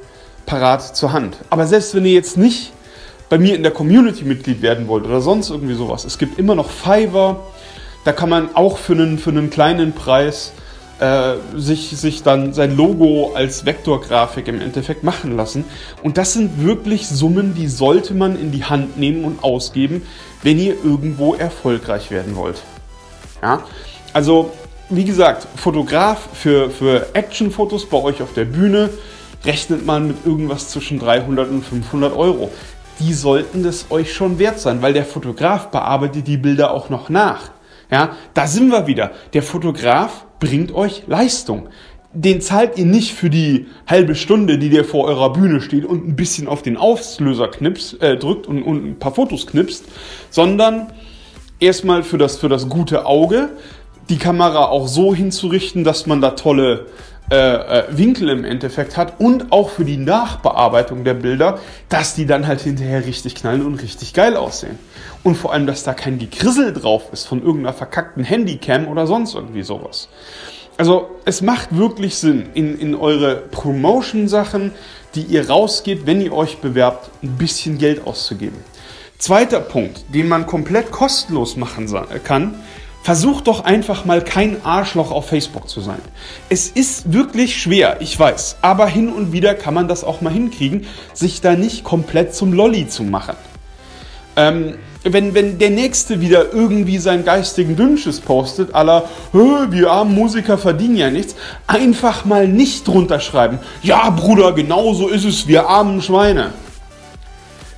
parat 0.47 0.97
zur 0.97 1.13
Hand. 1.13 1.37
Aber 1.51 1.67
selbst 1.67 1.95
wenn 1.95 2.07
ihr 2.07 2.13
jetzt 2.13 2.37
nicht 2.37 2.73
bei 3.29 3.39
mir 3.39 3.55
in 3.55 3.63
der 3.63 3.73
Community 3.73 4.25
Mitglied 4.25 4.63
werden 4.63 4.89
wollt 4.89 5.05
oder 5.05 5.21
sonst 5.21 5.51
irgendwie 5.51 5.75
sowas, 5.75 6.05
es 6.05 6.19
gibt 6.19 6.39
immer 6.39 6.55
noch 6.55 6.71
Fiverr, 6.71 7.41
da 8.05 8.13
kann 8.13 8.31
man 8.31 8.55
auch 8.55 8.79
für 8.79 8.95
einen, 8.95 9.19
für 9.19 9.31
einen 9.31 9.51
kleinen 9.51 9.93
Preis 9.93 10.53
äh, 11.03 11.35
sich, 11.57 11.91
sich 11.91 12.23
dann 12.23 12.53
sein 12.53 12.77
Logo 12.77 13.33
als 13.35 13.67
Vektorgrafik 13.67 14.47
im 14.47 14.61
Endeffekt 14.61 15.03
machen 15.03 15.37
lassen. 15.37 15.65
Und 16.05 16.17
das 16.17 16.33
sind 16.33 16.65
wirklich 16.65 17.09
Summen, 17.09 17.55
die 17.55 17.67
sollte 17.67 18.15
man 18.15 18.39
in 18.39 18.53
die 18.53 18.65
Hand 18.65 18.99
nehmen 18.99 19.25
und 19.25 19.43
ausgeben, 19.43 20.03
wenn 20.45 20.61
ihr 20.61 20.77
irgendwo 20.85 21.35
erfolgreich 21.35 22.13
werden 22.13 22.37
wollt. 22.37 22.63
Ja? 23.43 23.65
Also, 24.13 24.53
wie 24.91 25.05
gesagt, 25.05 25.49
Fotograf 25.57 26.29
für, 26.35 26.71
für 26.71 27.09
Actionfotos 27.15 27.87
bei 27.87 27.99
euch 27.99 28.23
auf 28.23 28.33
der 28.33 28.45
Bühne 28.45 28.91
rechnet 29.45 29.85
man 29.85 30.07
mit 30.07 30.25
irgendwas 30.25 30.69
zwischen 30.69 31.01
300 31.01 31.51
und 31.51 31.65
500 31.65 32.17
Euro. 32.17 32.53
Die 33.01 33.13
sollten 33.13 33.65
das 33.65 33.87
euch 33.91 34.13
schon 34.13 34.39
wert 34.39 34.61
sein, 34.61 34.83
weil 34.83 34.93
der 34.93 35.05
Fotograf 35.05 35.73
bearbeitet 35.73 36.29
die 36.29 36.37
Bilder 36.37 36.73
auch 36.73 36.91
noch 36.91 37.09
nach. 37.09 37.51
Ja, 37.91 38.17
da 38.35 38.47
sind 38.47 38.71
wir 38.71 38.87
wieder. 38.87 39.11
Der 39.33 39.43
Fotograf 39.43 40.27
bringt 40.43 40.75
euch 40.75 41.05
Leistung. 41.07 41.69
Den 42.13 42.41
zahlt 42.41 42.77
ihr 42.77 42.85
nicht 42.85 43.13
für 43.13 43.31
die 43.31 43.67
halbe 43.87 44.17
Stunde, 44.17 44.59
die 44.59 44.71
der 44.71 44.85
vor 44.85 45.05
eurer 45.05 45.33
Bühne 45.33 45.61
steht 45.61 45.85
und 45.85 46.07
ein 46.07 46.17
bisschen 46.17 46.49
auf 46.49 46.63
den 46.63 46.77
Auslöser 46.77 47.47
knipst, 47.47 48.03
äh, 48.03 48.17
drückt 48.17 48.49
und, 48.49 48.65
und 48.65 48.85
ein 48.85 48.99
paar 48.99 49.15
Fotos 49.15 49.47
knipst, 49.47 49.85
sondern 50.31 50.93
erstmal 51.61 52.03
für 52.03 52.19
das, 52.19 52.39
für 52.39 52.49
das 52.49 52.69
gute 52.69 53.07
Auge, 53.07 53.51
die 54.09 54.19
Kamera 54.19 54.67
auch 54.67 54.89
so 54.89 55.15
hinzurichten, 55.15 55.85
dass 55.85 56.07
man 56.07 56.21
da 56.21 56.31
tolle 56.31 56.87
äh, 57.33 57.81
äh, 57.81 57.85
Winkel 57.91 58.29
im 58.29 58.45
Endeffekt 58.45 58.97
hat 58.97 59.19
und 59.19 59.51
auch 59.53 59.71
für 59.71 59.85
die 59.85 59.97
Nachbearbeitung 59.97 61.03
der 61.05 61.15
Bilder, 61.15 61.59
dass 61.89 62.15
die 62.15 62.27
dann 62.27 62.47
halt 62.47 62.61
hinterher 62.61 63.05
richtig 63.07 63.35
knallen 63.35 63.65
und 63.65 63.83
richtig 63.83 64.13
geil 64.13 64.37
aussehen. 64.37 64.79
Und 65.23 65.37
vor 65.37 65.53
allem, 65.53 65.67
dass 65.67 65.83
da 65.83 65.95
kein 65.95 66.19
Gekrissel 66.19 66.73
drauf 66.73 67.05
ist 67.13 67.25
von 67.25 67.41
irgendeiner 67.41 67.73
verkackten 67.73 68.23
Handycam 68.23 68.87
oder 68.87 69.07
sonst 69.07 69.35
irgendwie 69.35 69.63
sowas. 69.63 70.09
Also 70.77 71.11
es 71.25 71.43
macht 71.43 71.77
wirklich 71.77 72.17
Sinn, 72.17 72.47
in, 72.55 72.79
in 72.79 72.95
eure 72.95 73.37
Promotion-Sachen 73.37 74.73
die 75.15 75.23
ihr 75.23 75.49
rausgebt, 75.49 76.07
wenn 76.07 76.21
ihr 76.21 76.33
euch 76.33 76.59
bewerbt, 76.59 77.11
ein 77.23 77.37
bisschen 77.37 77.79
Geld 77.79 78.07
auszugeben. 78.07 78.59
Zweiter 79.19 79.61
Punkt, 79.61 80.05
den 80.13 80.29
man 80.29 80.47
komplett 80.47 80.91
kostenlos 80.91 81.57
machen 81.57 81.89
kann, 82.25 82.55
versucht 83.03 83.49
doch 83.49 83.65
einfach 83.65 84.05
mal 84.05 84.23
kein 84.23 84.65
Arschloch 84.65 85.11
auf 85.11 85.29
Facebook 85.29 85.69
zu 85.69 85.81
sein. 85.81 86.01
Es 86.49 86.69
ist 86.69 87.13
wirklich 87.13 87.61
schwer, 87.61 87.97
ich 88.01 88.19
weiß, 88.19 88.57
aber 88.63 88.87
hin 88.87 89.13
und 89.13 89.33
wieder 89.33 89.55
kann 89.55 89.75
man 89.75 89.89
das 89.89 90.05
auch 90.05 90.21
mal 90.21 90.33
hinkriegen, 90.33 90.87
sich 91.13 91.41
da 91.41 91.55
nicht 91.55 91.85
komplett 91.85 92.35
zum 92.35 92.53
Lolli 92.53 92.89
zu 92.89 93.03
machen. 93.03 93.37
Ähm, 94.37 94.75
wenn, 95.05 95.35
wenn 95.35 95.59
der 95.59 95.71
Nächste 95.71 96.21
wieder 96.21 96.53
irgendwie 96.53 96.99
seinen 96.99 97.25
geistigen 97.25 97.75
Dünnsches 97.75 98.21
postet, 98.21 98.75
aller, 98.75 99.09
wir 99.33 99.91
armen 99.91 100.15
Musiker 100.15 100.59
verdienen 100.59 100.97
ja 100.97 101.11
nichts, 101.11 101.35
einfach 101.67 102.25
mal 102.25 102.47
nicht 102.47 102.87
drunter 102.87 103.19
schreiben. 103.19 103.59
Ja, 103.83 104.11
Bruder, 104.11 104.53
genau 104.53 104.95
so 104.95 105.09
ist 105.09 105.25
es, 105.25 105.49
wir 105.49 105.69
armen 105.69 106.03
Schweine. 106.03 106.53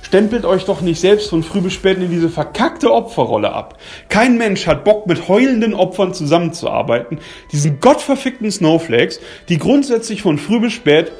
Stempelt 0.05 0.45
euch 0.45 0.65
doch 0.65 0.81
nicht 0.81 0.99
selbst 0.99 1.31
von 1.31 1.41
früh 1.41 1.61
bis 1.61 1.73
spät 1.73 1.97
in 1.97 2.11
diese 2.11 2.29
verkackte 2.29 2.93
Opferrolle 2.93 3.51
ab. 3.51 3.79
Kein 4.07 4.37
Mensch 4.37 4.67
hat 4.67 4.83
Bock, 4.83 5.07
mit 5.07 5.27
heulenden 5.27 5.73
Opfern 5.73 6.13
zusammenzuarbeiten, 6.13 7.17
diesen 7.51 7.79
gottverfickten 7.79 8.51
Snowflakes, 8.51 9.19
die 9.49 9.57
grundsätzlich 9.57 10.21
von 10.21 10.37
früh 10.37 10.59
bis 10.59 10.73
spät 10.73 11.11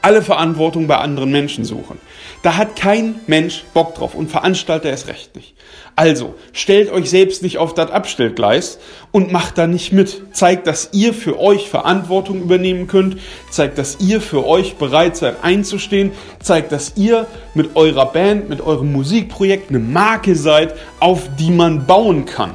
alle 0.00 0.22
Verantwortung 0.22 0.86
bei 0.86 0.98
anderen 0.98 1.30
Menschen 1.30 1.64
suchen. 1.64 1.98
Da 2.42 2.56
hat 2.56 2.76
kein 2.76 3.16
Mensch 3.26 3.64
Bock 3.74 3.94
drauf 3.94 4.14
und 4.14 4.30
Veranstalter 4.30 4.90
erst 4.90 5.08
recht 5.08 5.34
nicht. 5.36 5.54
Also, 5.94 6.34
stellt 6.52 6.90
euch 6.90 7.10
selbst 7.10 7.42
nicht 7.42 7.58
auf 7.58 7.74
das 7.74 7.90
Abstellgleis 7.90 8.78
und 9.10 9.30
macht 9.30 9.58
da 9.58 9.66
nicht 9.66 9.92
mit. 9.92 10.22
Zeigt, 10.32 10.66
dass 10.66 10.90
ihr 10.92 11.12
für 11.12 11.38
euch 11.38 11.68
Verantwortung 11.68 12.40
übernehmen 12.40 12.86
könnt. 12.86 13.18
Zeigt, 13.50 13.76
dass 13.76 13.98
ihr 14.00 14.20
für 14.20 14.46
euch 14.46 14.76
bereit 14.76 15.16
seid 15.16 15.44
einzustehen. 15.44 16.12
Zeigt, 16.40 16.72
dass 16.72 16.94
ihr 16.96 17.26
mit 17.54 17.76
eurer 17.76 18.06
Band, 18.06 18.48
mit 18.48 18.60
eurem 18.60 18.92
Musikprojekt 18.92 19.68
eine 19.68 19.80
Marke 19.80 20.34
seid, 20.34 20.74
auf 20.98 21.28
die 21.38 21.50
man 21.50 21.86
bauen 21.86 22.24
kann. 22.24 22.54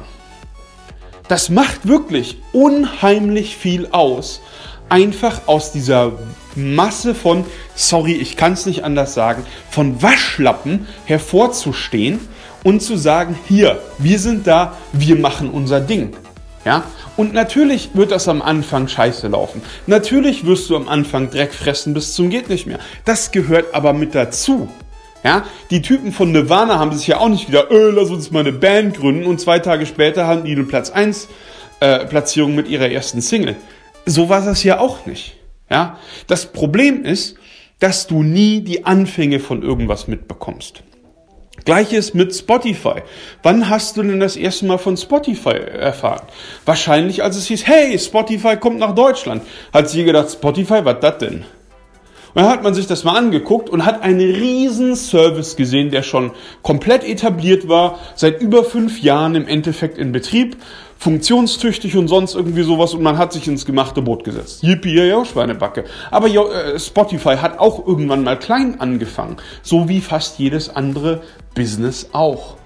Das 1.28 1.50
macht 1.50 1.86
wirklich 1.86 2.38
unheimlich 2.52 3.56
viel 3.56 3.88
aus. 3.92 4.40
Einfach 4.88 5.42
aus 5.46 5.70
dieser 5.72 6.12
Masse 6.58 7.14
von, 7.14 7.44
sorry, 7.74 8.12
ich 8.12 8.36
kann 8.36 8.52
es 8.52 8.66
nicht 8.66 8.84
anders 8.84 9.14
sagen, 9.14 9.44
von 9.70 10.02
Waschlappen 10.02 10.86
hervorzustehen 11.06 12.20
und 12.64 12.82
zu 12.82 12.96
sagen, 12.96 13.38
hier, 13.48 13.80
wir 13.98 14.18
sind 14.18 14.46
da, 14.46 14.76
wir 14.92 15.16
machen 15.16 15.50
unser 15.50 15.80
Ding. 15.80 16.14
Ja? 16.64 16.84
Und 17.16 17.32
natürlich 17.32 17.90
wird 17.94 18.10
das 18.10 18.28
am 18.28 18.42
Anfang 18.42 18.88
scheiße 18.88 19.28
laufen. 19.28 19.62
Natürlich 19.86 20.44
wirst 20.46 20.68
du 20.70 20.76
am 20.76 20.88
Anfang 20.88 21.30
Dreck 21.30 21.54
fressen 21.54 21.94
bis 21.94 22.14
zum 22.14 22.30
geht 22.30 22.48
nicht 22.48 22.66
mehr. 22.66 22.78
Das 23.04 23.30
gehört 23.30 23.74
aber 23.74 23.92
mit 23.92 24.14
dazu. 24.14 24.68
Ja, 25.24 25.44
die 25.70 25.82
Typen 25.82 26.12
von 26.12 26.30
Nirvana 26.30 26.78
haben 26.78 26.92
sich 26.92 27.08
ja 27.08 27.18
auch 27.18 27.28
nicht 27.28 27.48
wieder, 27.48 27.72
äh, 27.72 27.90
lass 27.90 28.10
uns 28.10 28.30
mal 28.30 28.40
eine 28.40 28.52
Band 28.52 28.98
gründen 28.98 29.26
und 29.26 29.40
zwei 29.40 29.58
Tage 29.58 29.84
später 29.84 30.28
haben 30.28 30.44
die 30.44 30.52
eine 30.52 30.62
Platz 30.62 30.90
1 30.90 31.28
äh, 31.80 32.06
Platzierung 32.06 32.54
mit 32.54 32.68
ihrer 32.68 32.88
ersten 32.88 33.20
Single. 33.20 33.56
So 34.06 34.28
war 34.28 34.42
das 34.42 34.62
ja 34.62 34.78
auch 34.78 35.06
nicht. 35.06 35.37
Ja, 35.70 35.98
das 36.26 36.46
Problem 36.46 37.04
ist, 37.04 37.36
dass 37.78 38.06
du 38.06 38.22
nie 38.22 38.60
die 38.60 38.84
Anfänge 38.84 39.40
von 39.40 39.62
irgendwas 39.62 40.08
mitbekommst. 40.08 40.82
Gleiches 41.64 42.14
mit 42.14 42.34
Spotify. 42.34 43.02
Wann 43.42 43.68
hast 43.68 43.96
du 43.96 44.02
denn 44.02 44.20
das 44.20 44.36
erste 44.36 44.66
Mal 44.66 44.78
von 44.78 44.96
Spotify 44.96 45.50
erfahren? 45.50 46.26
Wahrscheinlich, 46.64 47.22
als 47.22 47.36
es 47.36 47.46
hieß, 47.46 47.66
hey, 47.66 47.98
Spotify 47.98 48.56
kommt 48.56 48.78
nach 48.78 48.94
Deutschland. 48.94 49.42
Hat 49.72 49.90
sie 49.90 50.04
gedacht, 50.04 50.30
Spotify, 50.30 50.84
was 50.84 51.00
das 51.00 51.18
denn? 51.18 51.44
Und 52.34 52.42
dann 52.42 52.48
hat 52.48 52.62
man 52.62 52.74
sich 52.74 52.86
das 52.86 53.04
mal 53.04 53.16
angeguckt 53.16 53.68
und 53.70 53.84
hat 53.84 54.02
einen 54.02 54.20
riesen 54.20 54.96
Service 54.96 55.56
gesehen, 55.56 55.90
der 55.90 56.02
schon 56.02 56.32
komplett 56.62 57.02
etabliert 57.02 57.68
war, 57.68 57.98
seit 58.14 58.40
über 58.40 58.64
fünf 58.64 59.00
Jahren 59.00 59.34
im 59.34 59.48
Endeffekt 59.48 59.98
in 59.98 60.12
Betrieb 60.12 60.56
funktionstüchtig 60.98 61.96
und 61.96 62.08
sonst 62.08 62.34
irgendwie 62.34 62.64
sowas 62.64 62.92
und 62.92 63.02
man 63.02 63.16
hat 63.16 63.32
sich 63.32 63.46
ins 63.46 63.64
gemachte 63.64 64.02
Boot 64.02 64.24
gesetzt. 64.24 64.62
Yippie, 64.62 64.94
ja, 64.94 65.24
Schweinebacke. 65.24 65.84
Aber 66.10 66.28
äh, 66.28 66.78
Spotify 66.78 67.36
hat 67.36 67.58
auch 67.58 67.86
irgendwann 67.86 68.24
mal 68.24 68.38
klein 68.38 68.80
angefangen, 68.80 69.36
so 69.62 69.88
wie 69.88 70.00
fast 70.00 70.38
jedes 70.38 70.68
andere 70.68 71.22
Business 71.54 72.10
auch. 72.12 72.56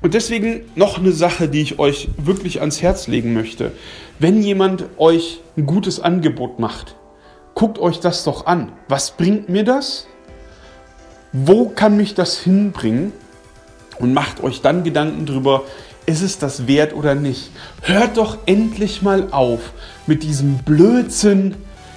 Und 0.00 0.14
deswegen 0.14 0.62
noch 0.76 0.98
eine 0.98 1.12
Sache, 1.12 1.48
die 1.48 1.60
ich 1.60 1.78
euch 1.78 2.08
wirklich 2.16 2.60
ans 2.60 2.80
Herz 2.80 3.06
legen 3.06 3.34
möchte. 3.34 3.72
Wenn 4.18 4.42
jemand 4.42 4.84
euch 4.96 5.40
ein 5.56 5.66
gutes 5.66 6.00
Angebot 6.00 6.58
macht, 6.58 6.96
guckt 7.54 7.78
euch 7.78 8.00
das 8.00 8.24
doch 8.24 8.46
an. 8.46 8.72
Was 8.88 9.10
bringt 9.10 9.48
mir 9.48 9.64
das? 9.64 10.06
Wo 11.32 11.68
kann 11.68 11.96
mich 11.96 12.14
das 12.14 12.38
hinbringen? 12.38 13.12
Und 13.98 14.14
macht 14.14 14.44
euch 14.44 14.60
dann 14.60 14.84
Gedanken 14.84 15.26
darüber, 15.26 15.64
ist 16.08 16.22
es 16.22 16.38
das 16.38 16.66
wert 16.66 16.94
oder 16.94 17.14
nicht? 17.14 17.50
Hört 17.82 18.16
doch 18.16 18.38
endlich 18.46 19.02
mal 19.02 19.28
auf 19.30 19.60
mit 20.06 20.22
diesem 20.22 20.56
Blödsinn. 20.58 21.54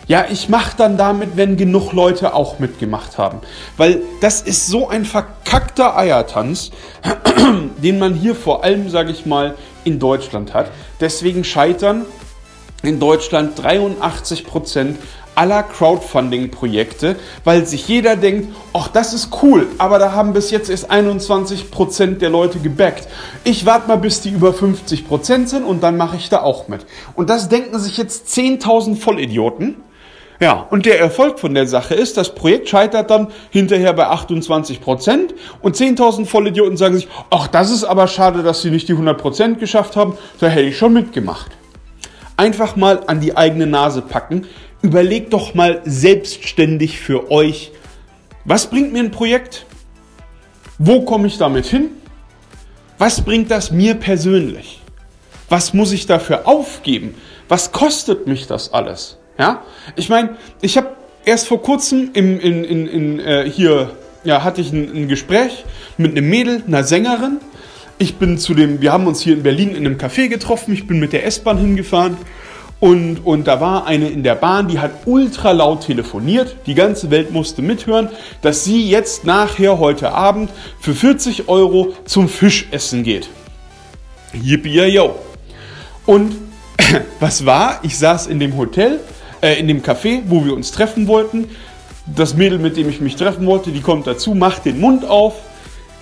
Ja, 0.08 0.26
ich 0.30 0.50
mache 0.50 0.76
dann 0.76 0.98
damit, 0.98 1.38
wenn 1.38 1.56
genug 1.56 1.94
Leute 1.94 2.34
auch 2.34 2.60
mitgemacht 2.60 3.18
haben. 3.18 3.40
Weil 3.78 4.02
das 4.20 4.42
ist 4.42 4.68
so 4.68 4.90
ein 4.90 5.06
verkackter 5.06 5.98
Eiertanz, 5.98 6.72
den 7.82 8.00
man 8.00 8.14
hier 8.14 8.36
vor 8.36 8.66
allem, 8.66 8.90
sage 8.90 9.12
ich 9.12 9.26
mal, 9.26 9.56
in 9.86 9.98
Deutschland 9.98 10.54
hat. 10.54 10.70
Deswegen 11.00 11.46
scheitern 11.46 12.06
in 12.84 13.00
Deutschland 13.00 13.64
83 13.64 14.44
Prozent 14.46 15.00
aller 15.36 15.64
Crowdfunding-Projekte, 15.64 17.16
weil 17.44 17.66
sich 17.66 17.88
jeder 17.88 18.16
denkt, 18.16 18.54
ach, 18.74 18.88
das 18.90 19.14
ist 19.14 19.30
cool, 19.42 19.68
aber 19.78 20.00
da 20.00 20.12
haben 20.12 20.34
bis 20.34 20.52
jetzt 20.52 20.70
erst 20.70 20.92
21% 20.92 22.18
der 22.18 22.30
Leute 22.30 22.60
gebackt. 22.60 23.08
Ich 23.44 23.66
warte 23.66 23.88
mal, 23.88 23.98
bis 23.98 24.22
die 24.22 24.30
über 24.30 24.50
50% 24.50 25.48
sind 25.48 25.64
und 25.64 25.82
dann 25.82 25.98
mache 25.98 26.18
ich 26.18 26.30
da 26.30 26.42
auch 26.42 26.68
mit. 26.68 26.86
Und 27.16 27.30
das 27.30 27.50
denken 27.50 27.80
sich 27.80 27.98
jetzt 27.98 28.28
10.000 28.28 28.96
Vollidioten. 28.98 29.78
Ja, 30.42 30.66
und 30.72 30.88
der 30.88 31.00
Erfolg 31.00 31.40
von 31.40 31.54
der 31.54 31.68
Sache 31.68 31.94
ist, 31.94 32.18
das 32.18 32.34
Projekt 32.34 32.68
scheitert 32.68 33.12
dann 33.12 33.28
hinterher 33.52 33.94
bei 33.94 34.08
28% 34.08 35.36
und 35.62 35.76
10.000 35.76 36.26
Vollidioten 36.26 36.78
sagen 36.78 36.96
sich, 36.96 37.08
ach, 37.30 37.48
das 37.48 37.70
ist 37.70 37.84
aber 37.84 38.08
schade, 38.08 38.42
dass 38.42 38.64
sie 38.64 38.72
nicht 38.72 38.88
die 38.88 38.94
100 38.94 39.60
geschafft 39.60 39.96
haben, 39.96 40.18
da 40.40 40.48
hätte 40.48 40.66
ich 40.66 40.78
schon 40.80 40.94
mitgemacht. 40.94 41.52
Einfach 42.38 42.76
mal 42.76 43.02
an 43.06 43.20
die 43.20 43.38
eigene 43.38 43.68
Nase 43.68 44.02
packen, 44.02 44.48
überlegt 44.82 45.34
doch 45.34 45.54
mal 45.54 45.82
selbstständig 45.86 47.00
für 47.00 47.32
euch, 47.32 47.72
was 48.46 48.68
bringt 48.68 48.94
mir 48.94 49.00
ein 49.00 49.12
Projekt? 49.12 49.66
Wo 50.80 51.02
komme 51.02 51.28
ich 51.28 51.38
damit 51.38 51.66
hin? 51.68 51.90
Was 52.98 53.22
bringt 53.22 53.52
das 53.52 53.72
mir 53.72 53.96
persönlich? 53.96 54.82
Was 55.50 55.74
muss 55.74 55.92
ich 55.92 56.08
dafür 56.08 56.48
aufgeben? 56.48 57.16
Was 57.48 57.72
kostet 57.72 58.26
mich 58.28 58.48
das 58.48 58.74
alles? 58.74 59.18
Ja, 59.38 59.64
ich 59.96 60.10
meine, 60.10 60.38
ich 60.62 60.78
habe 60.78 60.90
erst 61.26 61.48
vor 61.48 61.62
kurzem 61.62 62.12
im, 62.14 62.40
in, 62.40 62.64
in, 62.64 62.88
in, 62.88 63.20
äh, 63.20 63.50
hier 63.50 63.92
ja, 64.24 64.44
hatte 64.44 64.62
ich 64.62 64.72
ein, 64.72 64.96
ein 64.96 65.08
Gespräch 65.08 65.66
mit 65.98 66.12
einem 66.12 66.30
Mädel, 66.30 66.64
einer 66.66 66.84
Sängerin. 66.84 67.40
Ich 67.98 68.16
bin 68.16 68.38
zu 68.38 68.54
dem, 68.54 68.82
wir 68.82 68.92
haben 68.92 69.06
uns 69.06 69.22
hier 69.22 69.34
in 69.34 69.44
Berlin 69.44 69.76
in 69.76 69.86
einem 69.86 69.98
Café 69.98 70.28
getroffen. 70.28 70.74
Ich 70.74 70.88
bin 70.88 71.00
mit 71.00 71.14
der 71.14 71.26
S-Bahn 71.26 71.58
hingefahren 71.58 72.18
und, 72.82 73.20
und 73.24 73.46
da 73.46 73.62
war 73.62 73.86
eine 73.86 74.10
in 74.10 74.24
der 74.24 74.34
Bahn, 74.34 74.68
die 74.68 74.80
hat 74.80 75.06
ultra 75.06 75.52
laut 75.52 75.86
telefoniert. 75.86 76.56
Die 76.66 76.74
ganze 76.74 77.12
Welt 77.12 77.32
musste 77.32 77.62
mithören, 77.62 78.10
dass 78.42 78.64
sie 78.64 78.90
jetzt 78.90 79.24
nachher 79.24 79.78
heute 79.78 80.12
Abend 80.14 80.50
für 80.80 80.96
40 80.96 81.48
Euro 81.48 81.94
zum 82.06 82.28
Fischessen 82.28 83.04
geht. 83.04 83.30
Yippie 84.34 84.82
yo. 84.86 85.16
Und 86.08 86.34
was 87.20 87.46
war? 87.46 87.82
Ich 87.84 88.00
saß 88.00 88.26
in 88.26 88.40
dem 88.40 88.58
Hotel, 88.58 89.00
äh, 89.44 89.60
in 89.60 89.68
dem 89.68 89.84
Café, 89.84 90.24
wo 90.26 90.44
wir 90.44 90.56
uns 90.56 90.72
treffen 90.72 91.06
wollten. 91.06 91.50
Das 92.08 92.34
Mädel, 92.34 92.58
mit 92.58 92.78
dem 92.78 92.90
ich 92.90 93.00
mich 93.00 93.16
treffen 93.16 93.46
wollte, 93.46 93.70
die 93.70 93.82
kommt 93.82 94.08
dazu, 94.08 94.34
macht 94.34 94.66
den 94.66 94.80
Mund 94.80 95.06
auf, 95.06 95.36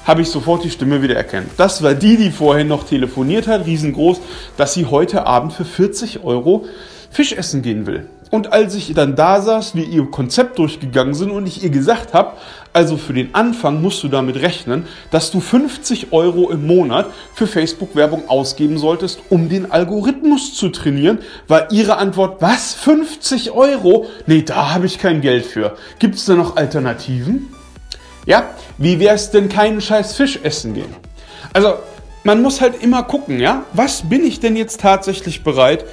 habe 0.09 0.23
ich 0.23 0.29
sofort 0.29 0.63
die 0.63 0.71
Stimme 0.71 1.03
wieder 1.03 1.15
erkannt. 1.15 1.51
Das 1.57 1.83
war 1.83 1.93
die, 1.93 2.17
die 2.17 2.31
vorhin 2.31 2.67
noch 2.67 2.83
telefoniert 2.83 3.47
hat, 3.47 3.67
riesengroß, 3.67 4.19
dass 4.57 4.73
sie 4.73 4.87
heute 4.87 5.27
Abend 5.27 5.53
für 5.53 5.65
40 5.65 6.23
Euro 6.23 6.65
Fisch 7.11 7.31
essen 7.31 7.61
gehen 7.61 7.85
will. 7.85 8.07
Und 8.31 8.51
als 8.51 8.73
ich 8.73 8.91
dann 8.95 9.15
da 9.15 9.39
saß, 9.39 9.75
wir 9.75 9.85
ihr 9.85 10.09
Konzept 10.09 10.57
durchgegangen 10.57 11.13
sind 11.13 11.29
und 11.29 11.45
ich 11.45 11.63
ihr 11.63 11.69
gesagt 11.69 12.15
habe, 12.15 12.37
also 12.73 12.97
für 12.97 13.13
den 13.13 13.35
Anfang 13.35 13.83
musst 13.83 14.01
du 14.01 14.07
damit 14.07 14.37
rechnen, 14.37 14.87
dass 15.11 15.29
du 15.29 15.41
50 15.41 16.11
Euro 16.11 16.49
im 16.49 16.65
Monat 16.65 17.05
für 17.35 17.45
Facebook-Werbung 17.45 18.29
ausgeben 18.29 18.79
solltest, 18.79 19.19
um 19.29 19.47
den 19.47 19.71
Algorithmus 19.71 20.55
zu 20.55 20.69
trainieren, 20.69 21.19
war 21.47 21.71
ihre 21.71 21.97
Antwort, 21.97 22.41
was, 22.41 22.73
50 22.73 23.51
Euro? 23.51 24.07
Nee, 24.25 24.41
da 24.41 24.73
habe 24.73 24.87
ich 24.87 24.97
kein 24.97 25.21
Geld 25.21 25.45
für. 25.45 25.75
Gibt 25.99 26.15
es 26.15 26.25
da 26.25 26.33
noch 26.33 26.55
Alternativen? 26.55 27.58
Ja, 28.29 28.51
wie 28.77 28.99
wär's 28.99 29.31
denn 29.31 29.49
keinen 29.49 29.81
scheiß 29.81 30.15
Fisch 30.15 30.39
essen 30.43 30.75
gehen? 30.75 30.93
Also, 31.51 31.73
man 32.23 32.43
muss 32.43 32.61
halt 32.61 32.83
immer 32.83 33.01
gucken, 33.01 33.39
ja, 33.39 33.63
was 33.73 34.07
bin 34.07 34.23
ich 34.23 34.39
denn 34.39 34.55
jetzt 34.55 34.81
tatsächlich 34.81 35.43
bereit 35.43 35.83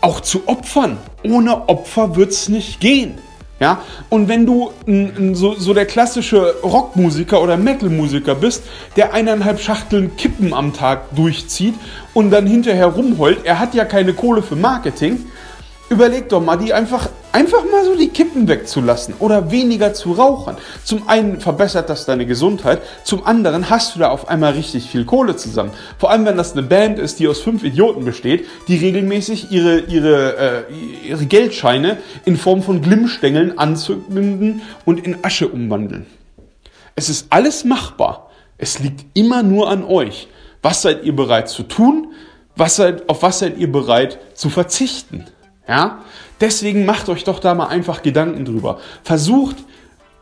auch 0.00 0.20
zu 0.22 0.48
opfern? 0.48 0.96
Ohne 1.22 1.68
Opfer 1.68 2.16
wird's 2.16 2.48
nicht 2.48 2.80
gehen. 2.80 3.18
Ja, 3.60 3.82
und 4.08 4.28
wenn 4.28 4.46
du 4.46 4.70
n, 4.86 5.14
n, 5.16 5.34
so, 5.34 5.54
so 5.54 5.74
der 5.74 5.84
klassische 5.84 6.54
Rockmusiker 6.62 7.42
oder 7.42 7.58
Metalmusiker 7.58 8.34
bist, 8.34 8.62
der 8.96 9.12
eineinhalb 9.12 9.60
Schachteln 9.60 10.16
Kippen 10.16 10.54
am 10.54 10.72
Tag 10.72 11.14
durchzieht 11.14 11.74
und 12.14 12.30
dann 12.30 12.46
hinterher 12.46 12.86
rumheult, 12.86 13.44
er 13.44 13.58
hat 13.58 13.74
ja 13.74 13.84
keine 13.84 14.14
Kohle 14.14 14.42
für 14.42 14.56
Marketing, 14.56 15.26
Überleg 15.90 16.28
doch 16.28 16.42
mal, 16.42 16.56
die 16.56 16.74
einfach, 16.74 17.08
einfach 17.32 17.64
mal 17.64 17.82
so 17.82 17.96
die 17.96 18.08
Kippen 18.08 18.46
wegzulassen 18.46 19.14
oder 19.20 19.50
weniger 19.50 19.94
zu 19.94 20.12
rauchen. 20.12 20.56
Zum 20.84 21.08
einen 21.08 21.40
verbessert 21.40 21.88
das 21.88 22.04
deine 22.04 22.26
Gesundheit, 22.26 22.82
zum 23.04 23.24
anderen 23.24 23.70
hast 23.70 23.94
du 23.94 24.00
da 24.00 24.10
auf 24.10 24.28
einmal 24.28 24.52
richtig 24.52 24.90
viel 24.90 25.06
Kohle 25.06 25.36
zusammen. 25.36 25.70
Vor 25.98 26.10
allem, 26.10 26.26
wenn 26.26 26.36
das 26.36 26.52
eine 26.52 26.62
Band 26.62 26.98
ist, 26.98 27.20
die 27.20 27.28
aus 27.28 27.40
fünf 27.40 27.64
Idioten 27.64 28.04
besteht, 28.04 28.46
die 28.68 28.76
regelmäßig 28.76 29.50
ihre, 29.50 29.78
ihre, 29.80 30.66
äh, 30.68 31.08
ihre 31.08 31.24
Geldscheine 31.24 31.96
in 32.26 32.36
Form 32.36 32.62
von 32.62 32.82
Glimmstängeln 32.82 33.56
anzünden 33.56 34.60
und 34.84 35.06
in 35.06 35.24
Asche 35.24 35.48
umwandeln. 35.48 36.04
Es 36.96 37.08
ist 37.08 37.28
alles 37.30 37.64
machbar. 37.64 38.30
Es 38.58 38.78
liegt 38.78 39.06
immer 39.16 39.42
nur 39.42 39.70
an 39.70 39.84
euch. 39.84 40.28
Was 40.60 40.82
seid 40.82 41.04
ihr 41.04 41.16
bereit 41.16 41.48
zu 41.48 41.62
tun? 41.62 42.12
Was 42.56 42.76
seid, 42.76 43.08
auf 43.08 43.22
was 43.22 43.38
seid 43.38 43.56
ihr 43.56 43.70
bereit 43.70 44.18
zu 44.34 44.50
verzichten? 44.50 45.24
Ja? 45.68 45.98
Deswegen 46.40 46.84
macht 46.84 47.08
euch 47.08 47.24
doch 47.24 47.40
da 47.40 47.54
mal 47.54 47.66
einfach 47.66 48.02
Gedanken 48.02 48.44
drüber. 48.44 48.78
Versucht 49.02 49.56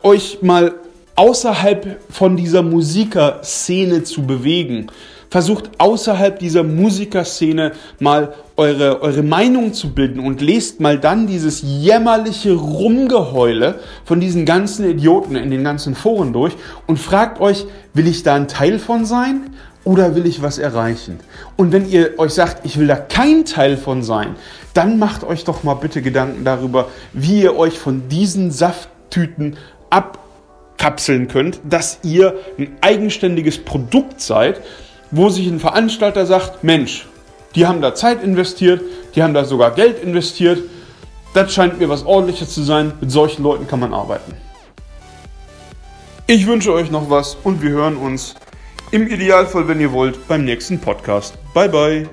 euch 0.02 0.38
mal 0.42 0.74
außerhalb 1.14 2.00
von 2.10 2.36
dieser 2.36 2.62
Musikerszene 2.62 4.02
zu 4.04 4.26
bewegen. 4.26 4.88
Versucht 5.28 5.70
außerhalb 5.78 6.38
dieser 6.38 6.62
Musikerszene 6.62 7.72
mal 7.98 8.34
eure, 8.56 9.02
eure 9.02 9.22
Meinung 9.22 9.72
zu 9.72 9.92
bilden 9.92 10.20
und 10.20 10.40
lest 10.40 10.80
mal 10.80 10.98
dann 10.98 11.26
dieses 11.26 11.62
jämmerliche 11.62 12.52
Rumgeheule 12.52 13.80
von 14.04 14.20
diesen 14.20 14.44
ganzen 14.44 14.88
Idioten 14.88 15.34
in 15.34 15.50
den 15.50 15.64
ganzen 15.64 15.94
Foren 15.94 16.32
durch 16.32 16.54
und 16.86 16.98
fragt 16.98 17.40
euch, 17.40 17.66
will 17.92 18.06
ich 18.06 18.22
da 18.22 18.34
ein 18.34 18.48
Teil 18.48 18.78
von 18.78 19.04
sein 19.04 19.50
oder 19.86 20.16
will 20.16 20.26
ich 20.26 20.42
was 20.42 20.58
erreichen? 20.58 21.20
Und 21.56 21.72
wenn 21.72 21.88
ihr 21.88 22.18
euch 22.18 22.34
sagt, 22.34 22.66
ich 22.66 22.76
will 22.76 22.88
da 22.88 22.96
kein 22.96 23.44
Teil 23.44 23.76
von 23.76 24.02
sein, 24.02 24.34
dann 24.74 24.98
macht 24.98 25.22
euch 25.22 25.44
doch 25.44 25.62
mal 25.62 25.74
bitte 25.74 26.02
Gedanken 26.02 26.44
darüber, 26.44 26.88
wie 27.12 27.42
ihr 27.42 27.56
euch 27.56 27.78
von 27.78 28.08
diesen 28.08 28.50
Safttüten 28.50 29.56
abkapseln 29.88 31.28
könnt, 31.28 31.60
dass 31.62 32.00
ihr 32.02 32.34
ein 32.58 32.76
eigenständiges 32.80 33.58
Produkt 33.58 34.20
seid, 34.20 34.60
wo 35.12 35.28
sich 35.28 35.46
ein 35.46 35.60
Veranstalter 35.60 36.26
sagt, 36.26 36.64
Mensch, 36.64 37.06
die 37.54 37.64
haben 37.64 37.80
da 37.80 37.94
Zeit 37.94 38.24
investiert, 38.24 38.82
die 39.14 39.22
haben 39.22 39.34
da 39.34 39.44
sogar 39.44 39.70
Geld 39.70 40.02
investiert, 40.02 40.58
das 41.32 41.54
scheint 41.54 41.78
mir 41.78 41.88
was 41.88 42.04
ordentliches 42.04 42.52
zu 42.52 42.62
sein, 42.64 42.92
mit 43.00 43.12
solchen 43.12 43.44
Leuten 43.44 43.68
kann 43.68 43.78
man 43.78 43.94
arbeiten. 43.94 44.34
Ich 46.26 46.48
wünsche 46.48 46.72
euch 46.72 46.90
noch 46.90 47.08
was 47.08 47.36
und 47.44 47.62
wir 47.62 47.70
hören 47.70 47.96
uns 47.96 48.34
im 48.90 49.08
Idealfall, 49.08 49.68
wenn 49.68 49.80
ihr 49.80 49.92
wollt, 49.92 50.26
beim 50.28 50.44
nächsten 50.44 50.80
Podcast. 50.80 51.36
Bye 51.54 51.68
bye. 51.68 52.08